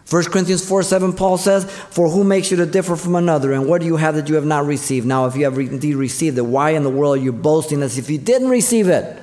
1 0.08 0.24
Corinthians 0.24 0.66
4 0.66 0.84
7, 0.84 1.12
Paul 1.14 1.36
says, 1.36 1.64
For 1.64 2.08
who 2.08 2.22
makes 2.22 2.50
you 2.50 2.56
to 2.58 2.66
differ 2.66 2.94
from 2.94 3.16
another? 3.16 3.52
And 3.52 3.66
what 3.66 3.80
do 3.80 3.86
you 3.86 3.96
have 3.96 4.14
that 4.14 4.28
you 4.28 4.36
have 4.36 4.44
not 4.44 4.64
received? 4.64 5.04
Now, 5.06 5.26
if 5.26 5.34
you 5.34 5.44
have 5.44 5.58
indeed 5.58 5.96
received 5.96 6.38
it, 6.38 6.46
why 6.46 6.70
in 6.70 6.84
the 6.84 6.90
world 6.90 7.18
are 7.18 7.22
you 7.22 7.32
boasting 7.32 7.82
as 7.82 7.98
if 7.98 8.08
you 8.08 8.18
didn't 8.18 8.48
receive 8.48 8.88
it? 8.88 9.20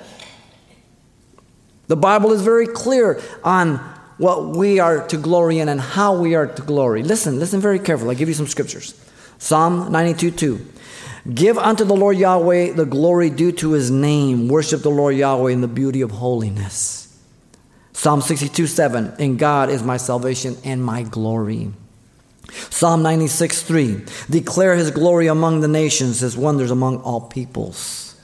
The 1.88 1.96
Bible 1.96 2.34
is 2.34 2.42
very 2.42 2.68
clear 2.68 3.22
on 3.44 3.78
what 4.18 4.56
we 4.58 4.80
are 4.80 5.08
to 5.08 5.18
glory 5.18 5.60
in 5.60 5.70
and 5.70 5.80
how 5.80 6.16
we 6.16 6.36
are 6.36 6.48
to 6.48 6.62
glory. 6.62 7.04
Listen, 7.04 7.40
listen 7.40 7.62
very 7.62 7.80
carefully. 7.80 8.12
I'll 8.12 8.20
give 8.20 8.30
you 8.30 8.36
some 8.36 8.48
scriptures. 8.48 8.94
Psalm 9.38 9.92
92 9.92 10.32
2. 10.32 10.66
Give 11.32 11.58
unto 11.58 11.86
the 11.86 11.96
Lord 11.96 12.18
Yahweh 12.18 12.74
the 12.74 12.86
glory 12.86 13.30
due 13.30 13.54
to 13.54 13.72
his 13.72 13.90
name. 13.90 14.50
Worship 14.50 14.82
the 14.82 14.90
Lord 14.90 15.16
Yahweh 15.16 15.52
in 15.52 15.62
the 15.62 15.68
beauty 15.68 16.02
of 16.02 16.12
holiness. 16.12 17.18
Psalm 17.94 18.22
62 18.22 18.68
7. 18.68 19.14
In 19.20 19.38
God 19.38 19.70
is 19.70 19.84
my 19.84 19.98
salvation 19.98 20.58
and 20.66 20.84
my 20.84 21.04
glory. 21.04 21.72
Psalm 22.70 23.04
96 23.04 23.62
3. 23.62 24.02
Declare 24.30 24.76
his 24.76 24.92
glory 24.92 25.28
among 25.28 25.62
the 25.62 25.68
nations, 25.70 26.20
his 26.20 26.36
wonders 26.36 26.72
among 26.72 26.98
all 27.02 27.22
peoples. 27.22 28.20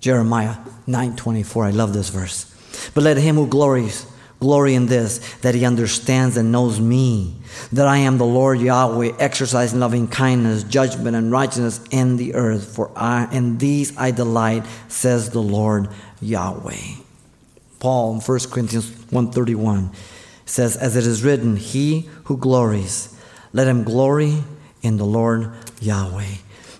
Jeremiah 0.00 0.56
9 0.88 1.14
24. 1.14 1.66
I 1.66 1.70
love 1.70 1.92
this 1.92 2.08
verse. 2.08 2.46
But 2.94 3.04
let 3.04 3.16
him 3.16 3.36
who 3.36 3.46
glories 3.46 4.09
glory 4.40 4.74
in 4.74 4.86
this, 4.86 5.18
that 5.42 5.54
he 5.54 5.64
understands 5.64 6.36
and 6.36 6.50
knows 6.50 6.80
me, 6.80 7.36
that 7.72 7.86
I 7.86 7.98
am 7.98 8.18
the 8.18 8.24
Lord 8.24 8.60
Yahweh, 8.60 9.12
exercising 9.18 9.78
loving 9.78 10.08
kindness, 10.08 10.64
judgment, 10.64 11.14
and 11.14 11.30
righteousness 11.30 11.80
in 11.90 12.16
the 12.16 12.34
earth. 12.34 12.74
For 12.74 12.90
I, 12.96 13.28
in 13.30 13.58
these 13.58 13.96
I 13.96 14.10
delight, 14.10 14.64
says 14.88 15.30
the 15.30 15.42
Lord 15.42 15.88
Yahweh. 16.20 16.96
Paul 17.78 18.14
in 18.14 18.20
1 18.20 18.38
Corinthians 18.50 18.90
1.31 18.90 19.94
says, 20.46 20.76
As 20.76 20.96
it 20.96 21.06
is 21.06 21.22
written, 21.22 21.56
He 21.56 22.08
who 22.24 22.36
glories, 22.36 23.16
let 23.52 23.68
him 23.68 23.84
glory 23.84 24.42
in 24.82 24.96
the 24.96 25.04
Lord 25.04 25.52
Yahweh. 25.80 26.34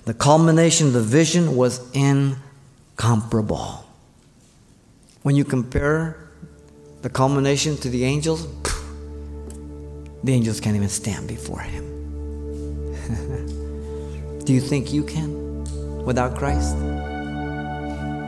The 0.05 0.15
culmination 0.15 0.89
of 0.89 0.93
the 0.93 1.03
vision 1.03 1.57
was 1.57 1.81
incomparable. 1.93 3.85
When 5.23 5.37
you 5.37 5.45
compare 5.45 6.20
the 7.03 7.09
culmination 7.09 7.77
to 7.79 7.89
the 7.89 8.05
angels, 8.05 8.47
the 10.23 10.33
angels 10.33 10.61
can't 10.61 10.77
even 10.77 10.89
stand 10.89 11.27
before 11.27 11.61
him. 11.61 11.87
Do 14.45 14.53
you 14.53 14.61
think 14.61 14.93
you 14.93 15.03
can 15.05 16.05
without 16.05 16.37
Christ? 16.37 16.77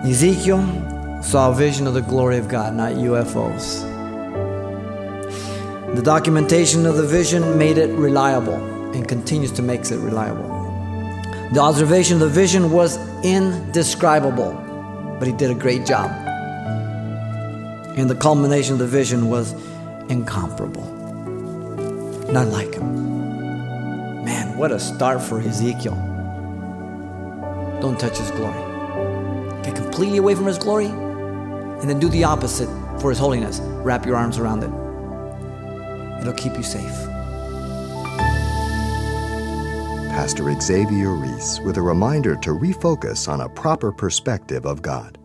Ezekiel 0.07 0.63
saw 1.23 1.51
a 1.51 1.55
vision 1.55 1.87
of 1.87 1.95
the 1.95 2.01
glory 2.01 2.39
of 2.39 2.49
God, 2.49 2.75
not 2.75 2.95
UFOs. 2.95 3.89
The 5.95 6.03
documentation 6.03 6.87
of 6.87 6.97
the 6.97 7.07
vision 7.07 7.59
made 7.59 7.77
it 7.77 7.91
reliable 7.91 8.55
and 8.95 9.07
continues 9.07 9.53
to 9.53 9.63
make 9.63 9.83
it 9.83 9.99
reliable. 9.99 10.49
The 11.53 11.61
observation 11.61 12.15
of 12.15 12.21
the 12.21 12.29
vision 12.31 12.71
was 12.71 12.97
indescribable, 13.23 14.55
but 15.19 15.29
he 15.29 15.35
did 15.35 15.51
a 15.51 15.55
great 15.55 15.85
job. 15.85 16.22
And 17.97 18.09
the 18.09 18.15
culmination 18.15 18.75
of 18.75 18.79
the 18.79 18.87
vision 18.87 19.29
was 19.29 19.55
incomparable. 20.09 20.85
None 22.33 22.51
like 22.51 22.75
him. 22.75 24.25
Man, 24.25 24.57
what 24.57 24.73
a 24.73 24.81
start 24.81 25.21
for 25.21 25.41
Ezekiel. 25.41 25.95
Don't 27.81 27.99
touch 28.01 28.19
his 28.19 28.31
glory. 28.31 29.63
Get 29.63 29.77
completely 29.77 30.19
away 30.19 30.35
from 30.35 30.47
his 30.47 30.59
glory, 30.59 30.87
and 30.87 31.91
then 31.91 31.99
do 31.99 32.09
the 32.09 32.25
opposite 32.25 32.69
for 33.01 33.11
his 33.11 33.19
holiness. 33.19 33.61
Wrap 33.61 34.07
your 34.07 34.17
arms 34.17 34.39
around 34.39 34.63
it. 34.63 34.71
It'll 36.21 36.33
keep 36.33 36.57
you 36.57 36.63
safe. 36.63 37.09
Pastor 40.13 40.53
Xavier 40.61 41.15
Ries 41.15 41.61
with 41.61 41.79
a 41.79 41.83
reminder 41.83 42.37
to 42.37 42.51
refocus 42.51 43.29
on 43.29 43.41
a 43.41 43.49
proper 43.49 43.91
perspective 43.91 44.67
of 44.67 44.83
God. 44.83 45.19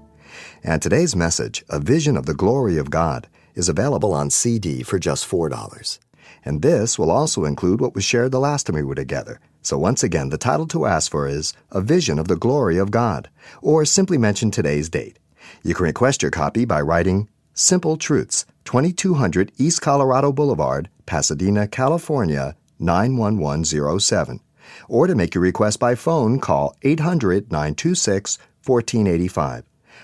And 0.63 0.81
today's 0.81 1.15
message, 1.15 1.63
A 1.69 1.79
Vision 1.79 2.17
of 2.17 2.25
the 2.25 2.33
Glory 2.33 2.77
of 2.77 2.89
God, 2.89 3.27
is 3.55 3.69
available 3.69 4.13
on 4.13 4.29
CD 4.29 4.83
for 4.83 4.99
just 4.99 5.29
$4. 5.29 5.99
And 6.45 6.61
this 6.61 6.97
will 6.97 7.11
also 7.11 7.45
include 7.45 7.81
what 7.81 7.95
was 7.95 8.03
shared 8.03 8.31
the 8.31 8.39
last 8.39 8.67
time 8.67 8.75
we 8.75 8.83
were 8.83 8.95
together. 8.95 9.39
So 9.61 9.77
once 9.77 10.03
again, 10.03 10.29
the 10.29 10.37
title 10.37 10.67
to 10.67 10.85
ask 10.85 11.11
for 11.11 11.27
is 11.27 11.53
A 11.71 11.81
Vision 11.81 12.19
of 12.19 12.27
the 12.27 12.37
Glory 12.37 12.77
of 12.77 12.91
God, 12.91 13.29
or 13.61 13.83
simply 13.83 14.17
mention 14.17 14.49
today's 14.49 14.89
date. 14.89 15.19
You 15.63 15.73
can 15.73 15.85
request 15.85 16.21
your 16.21 16.31
copy 16.31 16.65
by 16.65 16.81
writing 16.81 17.27
Simple 17.53 17.97
Truths, 17.97 18.45
2200 18.65 19.51
East 19.57 19.81
Colorado 19.81 20.31
Boulevard, 20.31 20.89
Pasadena, 21.05 21.67
California, 21.67 22.55
91107. 22.79 24.39
Or 24.87 25.07
to 25.07 25.15
make 25.15 25.33
your 25.33 25.41
request 25.41 25.79
by 25.79 25.95
phone, 25.95 26.39
call 26.39 26.75
800 26.83 27.51
926 27.51 28.37
1485. 28.63 29.63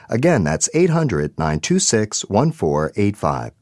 Again, 0.09 0.43
that's 0.43 0.69
800 0.73 1.37
926 1.37 2.25
1485. 2.25 3.53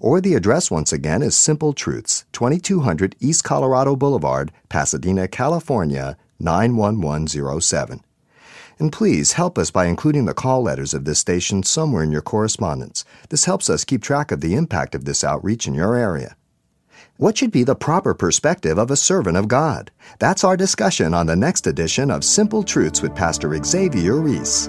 Or 0.00 0.20
the 0.20 0.34
address 0.34 0.70
once 0.70 0.92
again 0.92 1.22
is 1.22 1.36
Simple 1.36 1.72
Truths, 1.72 2.24
2200 2.32 3.16
East 3.20 3.44
Colorado 3.44 3.96
Boulevard, 3.96 4.52
Pasadena, 4.68 5.28
California, 5.28 6.16
91107. 6.38 8.00
And 8.78 8.92
please 8.92 9.32
help 9.32 9.56
us 9.56 9.70
by 9.70 9.86
including 9.86 10.24
the 10.24 10.34
call 10.34 10.62
letters 10.62 10.94
of 10.94 11.04
this 11.04 11.20
station 11.20 11.62
somewhere 11.62 12.02
in 12.02 12.10
your 12.10 12.22
correspondence. 12.22 13.04
This 13.28 13.44
helps 13.44 13.70
us 13.70 13.84
keep 13.84 14.02
track 14.02 14.32
of 14.32 14.40
the 14.40 14.54
impact 14.54 14.94
of 14.94 15.04
this 15.04 15.22
outreach 15.22 15.66
in 15.66 15.74
your 15.74 15.94
area. 15.94 16.36
What 17.16 17.38
should 17.38 17.52
be 17.52 17.62
the 17.62 17.76
proper 17.76 18.12
perspective 18.12 18.76
of 18.76 18.90
a 18.90 18.96
servant 18.96 19.36
of 19.36 19.46
God? 19.46 19.92
That's 20.18 20.42
our 20.42 20.56
discussion 20.56 21.14
on 21.14 21.26
the 21.26 21.36
next 21.36 21.68
edition 21.68 22.10
of 22.10 22.24
Simple 22.24 22.64
Truths 22.64 23.02
with 23.02 23.14
Pastor 23.14 23.56
Xavier 23.62 24.16
Ries. 24.16 24.68